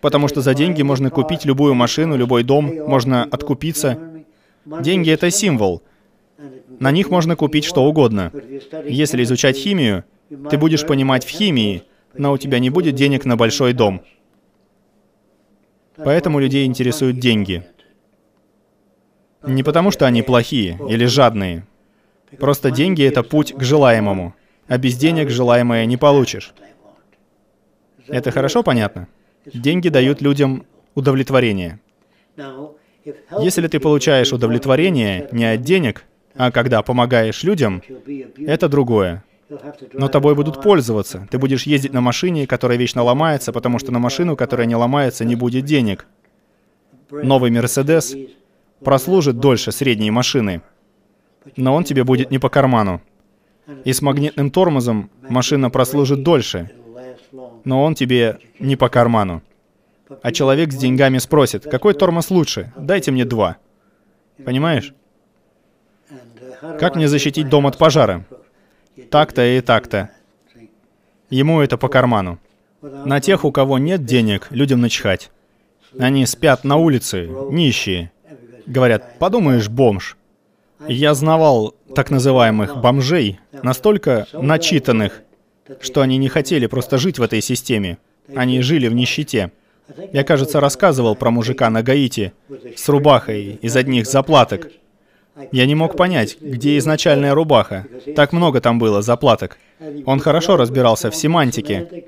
Потому 0.00 0.28
что 0.28 0.40
за 0.40 0.54
деньги 0.54 0.82
можно 0.82 1.10
купить 1.10 1.44
любую 1.44 1.74
машину, 1.74 2.16
любой 2.16 2.42
дом, 2.42 2.72
можно 2.86 3.24
откупиться. 3.24 3.98
Деньги— 4.64 5.10
это 5.12 5.30
символ. 5.30 5.82
На 6.80 6.90
них 6.90 7.10
можно 7.10 7.36
купить 7.36 7.64
что 7.64 7.84
угодно. 7.84 8.32
Если 8.84 9.22
изучать 9.22 9.56
химию, 9.56 10.04
ты 10.50 10.58
будешь 10.58 10.86
понимать 10.86 11.24
в 11.24 11.28
химии, 11.28 11.82
но 12.14 12.32
у 12.32 12.38
тебя 12.38 12.58
не 12.58 12.70
будет 12.70 12.94
денег 12.94 13.24
на 13.24 13.36
большой 13.36 13.72
дом. 13.72 14.02
Поэтому 15.96 16.38
людей 16.38 16.66
интересуют 16.66 17.18
деньги. 17.18 17.64
Не 19.44 19.62
потому, 19.62 19.90
что 19.90 20.06
они 20.06 20.22
плохие 20.22 20.78
или 20.88 21.04
жадные. 21.06 21.64
Просто 22.38 22.70
деньги— 22.70 23.02
это 23.04 23.22
путь 23.22 23.52
к 23.52 23.62
желаемому. 23.62 24.34
А 24.66 24.78
без 24.78 24.96
денег 24.96 25.30
желаемое 25.30 25.86
не 25.86 25.96
получишь. 25.96 26.52
Это 28.08 28.30
хорошо 28.30 28.62
понятно? 28.62 29.08
Деньги 29.46 29.88
дают 29.88 30.20
людям 30.20 30.66
удовлетворение. 30.94 31.80
Если 33.40 33.66
ты 33.68 33.80
получаешь 33.80 34.32
удовлетворение 34.32 35.28
не 35.32 35.44
от 35.44 35.62
денег, 35.62 36.04
а 36.34 36.50
когда 36.50 36.82
помогаешь 36.82 37.42
людям, 37.42 37.82
это 38.36 38.68
другое. 38.68 39.24
Но 39.94 40.08
тобой 40.08 40.34
будут 40.34 40.62
пользоваться. 40.62 41.26
Ты 41.30 41.38
будешь 41.38 41.64
ездить 41.64 41.92
на 41.92 42.00
машине, 42.00 42.46
которая 42.46 42.76
вечно 42.76 43.02
ломается, 43.02 43.52
потому 43.52 43.78
что 43.78 43.92
на 43.92 43.98
машину, 43.98 44.36
которая 44.36 44.66
не 44.66 44.76
ломается, 44.76 45.24
не 45.24 45.36
будет 45.36 45.64
денег. 45.64 46.06
Новый 47.10 47.50
Мерседес 47.50 48.14
прослужит 48.84 49.40
дольше 49.40 49.72
средней 49.72 50.10
машины, 50.10 50.60
но 51.56 51.74
он 51.74 51.84
тебе 51.84 52.04
будет 52.04 52.30
не 52.30 52.38
по 52.38 52.50
карману. 52.50 53.00
И 53.84 53.92
с 53.92 54.02
магнитным 54.02 54.50
тормозом 54.50 55.10
машина 55.22 55.70
прослужит 55.70 56.22
дольше, 56.22 56.70
но 57.68 57.84
он 57.84 57.94
тебе 57.94 58.38
не 58.58 58.76
по 58.76 58.88
карману. 58.88 59.42
А 60.22 60.32
человек 60.32 60.72
с 60.72 60.76
деньгами 60.76 61.18
спросит, 61.18 61.64
какой 61.64 61.92
тормоз 61.92 62.30
лучше? 62.30 62.72
Дайте 62.78 63.10
мне 63.10 63.26
два. 63.26 63.58
Понимаешь? 64.42 64.94
Как 66.80 66.96
мне 66.96 67.08
защитить 67.08 67.50
дом 67.50 67.66
от 67.66 67.76
пожара? 67.76 68.24
Так-то 69.10 69.44
и 69.44 69.60
так-то. 69.60 70.08
Ему 71.28 71.60
это 71.60 71.76
по 71.76 71.88
карману. 71.88 72.38
На 72.80 73.20
тех, 73.20 73.44
у 73.44 73.52
кого 73.52 73.76
нет 73.78 74.06
денег, 74.06 74.46
людям 74.48 74.80
начхать. 74.80 75.30
Они 75.98 76.24
спят 76.24 76.64
на 76.64 76.76
улице, 76.76 77.28
нищие. 77.50 78.12
Говорят, 78.64 79.18
подумаешь, 79.18 79.68
бомж. 79.68 80.16
я 80.88 81.12
знавал 81.12 81.74
так 81.94 82.10
называемых 82.10 82.80
бомжей, 82.80 83.40
настолько 83.62 84.26
начитанных, 84.32 85.22
что 85.80 86.00
они 86.00 86.16
не 86.18 86.28
хотели 86.28 86.66
просто 86.66 86.98
жить 86.98 87.18
в 87.18 87.22
этой 87.22 87.40
системе. 87.40 87.98
Они 88.34 88.60
жили 88.62 88.88
в 88.88 88.94
нищете. 88.94 89.52
Я, 90.12 90.24
кажется, 90.24 90.60
рассказывал 90.60 91.14
про 91.14 91.30
мужика 91.30 91.70
на 91.70 91.82
Гаити 91.82 92.32
с 92.76 92.88
рубахой 92.88 93.58
из 93.62 93.76
одних 93.76 94.06
заплаток. 94.06 94.68
Я 95.52 95.66
не 95.66 95.74
мог 95.74 95.96
понять, 95.96 96.36
где 96.40 96.76
изначальная 96.78 97.34
рубаха. 97.34 97.86
Так 98.16 98.32
много 98.32 98.60
там 98.60 98.78
было 98.78 99.02
заплаток. 99.02 99.56
Он 100.04 100.20
хорошо 100.20 100.56
разбирался 100.56 101.10
в 101.10 101.16
семантике. 101.16 102.06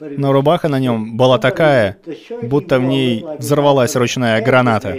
Но 0.00 0.32
рубаха 0.32 0.68
на 0.68 0.80
нем 0.80 1.16
была 1.16 1.38
такая, 1.38 1.98
будто 2.42 2.78
в 2.78 2.82
ней 2.82 3.24
взорвалась 3.38 3.94
ручная 3.94 4.42
граната. 4.42 4.98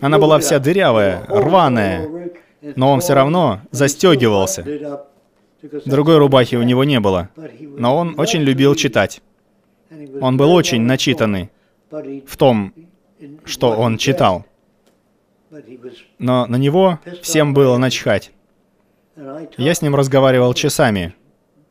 Она 0.00 0.18
была 0.18 0.38
вся 0.38 0.58
дырявая, 0.58 1.24
рваная, 1.26 2.30
но 2.76 2.92
он 2.92 3.00
все 3.00 3.14
равно 3.14 3.60
застегивался. 3.70 4.64
Другой 5.86 6.18
рубахи 6.18 6.56
у 6.56 6.62
него 6.62 6.84
не 6.84 7.00
было, 7.00 7.30
но 7.60 7.96
он 7.96 8.18
очень 8.18 8.42
любил 8.42 8.74
читать. 8.74 9.22
Он 10.20 10.36
был 10.36 10.52
очень 10.52 10.82
начитанный 10.82 11.50
в 11.90 12.36
том, 12.36 12.74
что 13.44 13.70
он 13.70 13.98
читал. 13.98 14.44
Но 16.18 16.46
на 16.46 16.56
него 16.56 16.98
всем 17.22 17.54
было 17.54 17.76
начхать. 17.78 18.32
Я 19.56 19.74
с 19.74 19.82
ним 19.82 19.94
разговаривал 19.94 20.52
часами. 20.54 21.14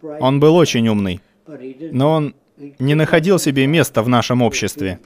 Он 0.02 0.40
был 0.40 0.56
очень 0.56 0.88
умный, 0.88 1.22
но 1.92 2.12
он 2.12 2.36
не 2.80 2.96
находил 2.96 3.40
себе 3.40 3.68
места 3.68 4.02
в 4.02 4.10
нашем 4.10 4.42
обществе. 4.42 5.00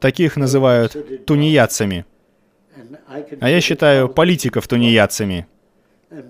Таких 0.00 0.36
называют 0.36 1.26
тунеядцами. 1.26 2.04
А 3.40 3.48
я 3.48 3.60
считаю 3.60 4.08
политиков 4.08 4.66
тунеядцами. 4.68 5.46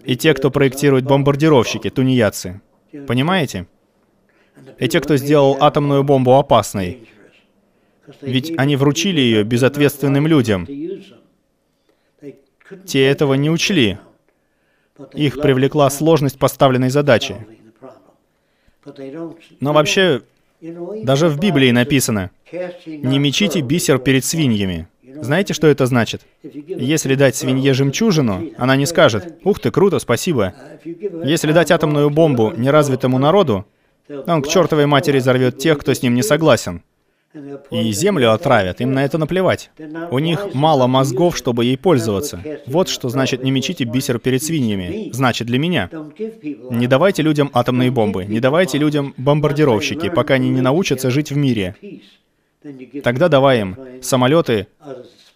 И 0.04 0.16
те, 0.16 0.34
кто 0.34 0.50
проектирует 0.50 1.04
бомбардировщики, 1.04 1.90
тунеядцы. 1.90 2.60
Понимаете? 3.06 3.66
И 4.78 4.88
те, 4.88 5.00
кто 5.00 5.16
сделал 5.16 5.56
атомную 5.60 6.04
бомбу 6.04 6.34
опасной. 6.34 7.08
Ведь 8.20 8.52
они 8.58 8.76
вручили 8.76 9.20
ее 9.20 9.44
безответственным 9.44 10.26
людям. 10.26 10.66
Те 12.84 13.06
этого 13.06 13.34
не 13.34 13.50
учли. 13.50 13.98
Их 15.14 15.40
привлекла 15.40 15.88
сложность 15.90 16.38
поставленной 16.38 16.90
задачи. 16.90 17.36
Но 19.60 19.72
вообще, 19.72 20.22
даже 20.60 21.28
в 21.28 21.38
Библии 21.38 21.70
написано, 21.70 22.30
«Не 22.86 23.18
мечите 23.18 23.60
бисер 23.60 23.98
перед 23.98 24.24
свиньями». 24.24 24.88
Знаете, 25.22 25.54
что 25.54 25.66
это 25.66 25.86
значит? 25.86 26.22
Если 26.42 27.14
дать 27.14 27.36
свинье 27.36 27.74
жемчужину, 27.74 28.50
она 28.56 28.76
не 28.76 28.86
скажет 28.86 29.34
«Ух 29.44 29.60
ты, 29.60 29.70
круто, 29.70 29.98
спасибо». 29.98 30.54
Если 30.84 31.52
дать 31.52 31.70
атомную 31.70 32.10
бомбу 32.10 32.52
неразвитому 32.56 33.18
народу, 33.18 33.66
он 34.26 34.42
к 34.42 34.48
чертовой 34.48 34.86
матери 34.86 35.18
взорвет 35.18 35.58
тех, 35.58 35.78
кто 35.78 35.92
с 35.94 36.02
ним 36.02 36.14
не 36.14 36.22
согласен. 36.22 36.82
И 37.70 37.92
землю 37.92 38.32
отравят, 38.32 38.80
им 38.80 38.92
на 38.92 39.04
это 39.04 39.16
наплевать. 39.16 39.70
У 40.10 40.18
них 40.18 40.52
мало 40.52 40.88
мозгов, 40.88 41.36
чтобы 41.36 41.64
ей 41.64 41.78
пользоваться. 41.78 42.42
Вот 42.66 42.88
что 42.88 43.08
значит 43.08 43.44
«не 43.44 43.52
мечите 43.52 43.84
бисер 43.84 44.18
перед 44.18 44.42
свиньями». 44.42 45.10
Значит 45.12 45.46
для 45.46 45.58
меня. 45.58 45.88
Не 46.70 46.88
давайте 46.88 47.22
людям 47.22 47.50
атомные 47.52 47.92
бомбы, 47.92 48.24
не 48.24 48.40
давайте 48.40 48.78
людям 48.78 49.14
бомбардировщики, 49.16 50.08
пока 50.08 50.34
они 50.34 50.50
не 50.50 50.60
научатся 50.60 51.10
жить 51.10 51.30
в 51.30 51.36
мире. 51.36 51.76
Тогда 53.02 53.28
давай 53.28 53.60
им 53.60 53.76
самолеты, 54.02 54.66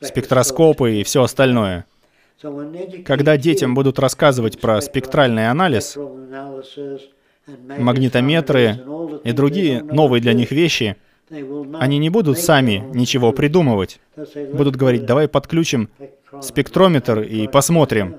спектроскопы 0.00 0.96
и 1.00 1.04
все 1.04 1.22
остальное. 1.22 1.86
Когда 3.04 3.36
детям 3.36 3.74
будут 3.74 3.98
рассказывать 3.98 4.60
про 4.60 4.80
спектральный 4.80 5.48
анализ, 5.48 5.96
магнитометры 7.78 8.82
и 9.24 9.32
другие 9.32 9.82
новые 9.82 10.20
для 10.20 10.34
них 10.34 10.50
вещи, 10.50 10.96
они 11.30 11.98
не 11.98 12.10
будут 12.10 12.38
сами 12.38 12.84
ничего 12.92 13.32
придумывать. 13.32 14.00
Будут 14.52 14.76
говорить, 14.76 15.06
давай 15.06 15.26
подключим 15.28 15.88
спектрометр 16.42 17.20
и 17.20 17.48
посмотрим. 17.48 18.16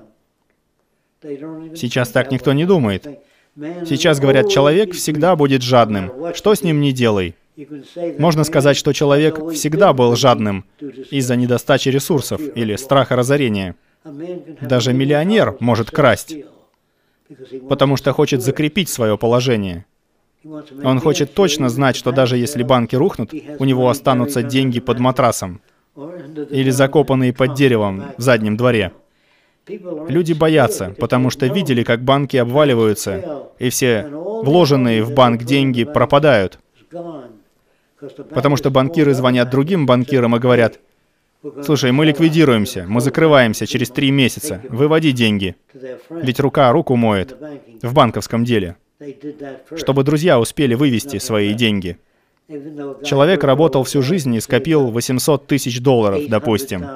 Сейчас 1.22 2.10
так 2.10 2.32
никто 2.32 2.52
не 2.52 2.64
думает. 2.64 3.06
Сейчас 3.56 4.20
говорят, 4.20 4.50
человек 4.50 4.92
всегда 4.92 5.34
будет 5.36 5.62
жадным. 5.62 6.34
Что 6.34 6.54
с 6.54 6.62
ним 6.62 6.80
не 6.80 6.92
делай? 6.92 7.34
Можно 8.18 8.44
сказать, 8.44 8.76
что 8.76 8.92
человек 8.92 9.50
всегда 9.52 9.92
был 9.92 10.14
жадным 10.14 10.64
из-за 11.10 11.36
недостачи 11.36 11.88
ресурсов 11.88 12.40
или 12.54 12.76
страха 12.76 13.16
разорения. 13.16 13.76
Даже 14.60 14.92
миллионер 14.92 15.56
может 15.60 15.90
красть, 15.90 16.36
потому 17.68 17.96
что 17.96 18.12
хочет 18.12 18.42
закрепить 18.42 18.88
свое 18.88 19.16
положение. 19.16 19.86
Он 20.84 21.00
хочет 21.00 21.34
точно 21.34 21.68
знать, 21.68 21.96
что 21.96 22.12
даже 22.12 22.36
если 22.36 22.62
банки 22.62 22.94
рухнут, 22.94 23.32
у 23.58 23.64
него 23.64 23.88
останутся 23.88 24.42
деньги 24.42 24.78
под 24.80 25.00
матрасом 25.00 25.60
или 26.50 26.70
закопанные 26.70 27.32
под 27.32 27.54
деревом 27.54 28.12
в 28.16 28.20
заднем 28.22 28.56
дворе. 28.56 28.92
Люди 29.66 30.32
боятся, 30.32 30.94
потому 31.00 31.30
что 31.30 31.46
видели, 31.46 31.82
как 31.82 32.02
банки 32.02 32.36
обваливаются, 32.36 33.48
и 33.58 33.70
все 33.70 34.06
вложенные 34.08 35.02
в 35.02 35.12
банк 35.14 35.42
деньги 35.42 35.82
пропадают. 35.84 36.60
Потому 38.30 38.56
что 38.56 38.70
банкиры 38.70 39.14
звонят 39.14 39.50
другим 39.50 39.86
банкирам 39.86 40.36
и 40.36 40.38
говорят, 40.38 40.80
«Слушай, 41.62 41.92
мы 41.92 42.06
ликвидируемся, 42.06 42.84
мы 42.88 43.00
закрываемся 43.00 43.66
через 43.66 43.90
три 43.90 44.10
месяца, 44.10 44.62
выводи 44.68 45.12
деньги». 45.12 45.56
Ведь 46.10 46.40
рука 46.40 46.72
руку 46.72 46.96
моет 46.96 47.36
в 47.82 47.94
банковском 47.94 48.44
деле, 48.44 48.76
чтобы 49.76 50.02
друзья 50.02 50.40
успели 50.40 50.74
вывести 50.74 51.18
свои 51.18 51.54
деньги. 51.54 51.98
Человек 53.04 53.44
работал 53.44 53.84
всю 53.84 54.02
жизнь 54.02 54.34
и 54.34 54.40
скопил 54.40 54.88
800 54.90 55.46
тысяч 55.46 55.80
долларов, 55.80 56.22
допустим. 56.28 56.86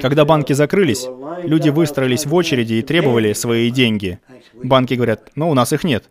Когда 0.00 0.24
банки 0.24 0.52
закрылись, 0.52 1.06
люди 1.44 1.68
выстроились 1.68 2.26
в 2.26 2.34
очереди 2.34 2.74
и 2.74 2.82
требовали 2.82 3.32
свои 3.32 3.70
деньги. 3.70 4.18
Банки 4.54 4.94
говорят, 4.94 5.30
ну, 5.34 5.50
у 5.50 5.54
нас 5.54 5.72
их 5.72 5.84
нет. 5.84 6.04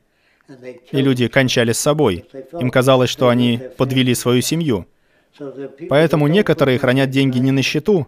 И 0.91 1.01
люди 1.01 1.27
кончали 1.27 1.71
с 1.71 1.79
собой. 1.79 2.25
Им 2.59 2.69
казалось, 2.69 3.09
что 3.09 3.29
они 3.29 3.59
подвели 3.77 4.13
свою 4.15 4.41
семью. 4.41 4.85
Поэтому 5.89 6.27
некоторые 6.27 6.77
хранят 6.77 7.09
деньги 7.09 7.39
не 7.39 7.51
на 7.51 7.61
счету, 7.61 8.07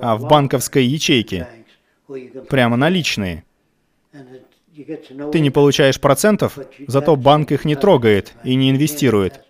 а 0.00 0.16
в 0.16 0.28
банковской 0.28 0.84
ячейке, 0.84 1.48
прямо 2.48 2.76
наличные. 2.76 3.44
Ты 5.32 5.40
не 5.40 5.50
получаешь 5.50 6.00
процентов, 6.00 6.58
зато 6.86 7.16
банк 7.16 7.52
их 7.52 7.64
не 7.64 7.74
трогает 7.74 8.34
и 8.44 8.54
не 8.54 8.70
инвестирует. 8.70 9.44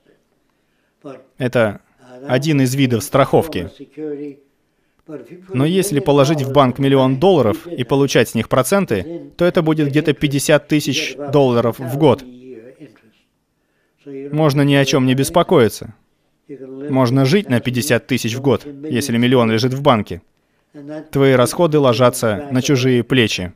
Это 1.37 1.81
один 2.27 2.61
из 2.63 2.75
видов 2.75 3.05
страховки. 3.05 3.71
Но 5.53 5.65
если 5.65 6.01
положить 6.01 6.43
в 6.43 6.53
банк 6.53 6.79
миллион 6.79 7.19
долларов 7.19 7.67
и 7.67 7.85
получать 7.85 8.29
с 8.31 8.35
них 8.35 8.49
проценты, 8.49 9.33
то 9.37 9.45
это 9.45 9.63
будет 9.63 9.89
где-то 9.89 10.13
50 10.13 10.69
тысяч 10.69 11.17
долларов 11.33 11.79
в 11.79 11.97
год. 11.97 12.25
Можно 14.33 14.63
ни 14.63 14.75
о 14.75 14.85
чем 14.85 15.07
не 15.07 15.15
беспокоиться. 15.15 15.95
Можно 16.49 17.25
жить 17.25 17.49
на 17.51 17.61
50 17.61 18.07
тысяч 18.07 18.35
в 18.35 18.41
год, 18.41 18.67
если 18.67 19.17
миллион 19.17 19.51
лежит 19.51 19.75
в 19.75 19.83
банке. 19.83 20.23
Твои 21.11 21.33
расходы 21.33 21.79
ложатся 21.79 22.49
на 22.51 22.63
чужие 22.63 23.03
плечи. 23.03 23.53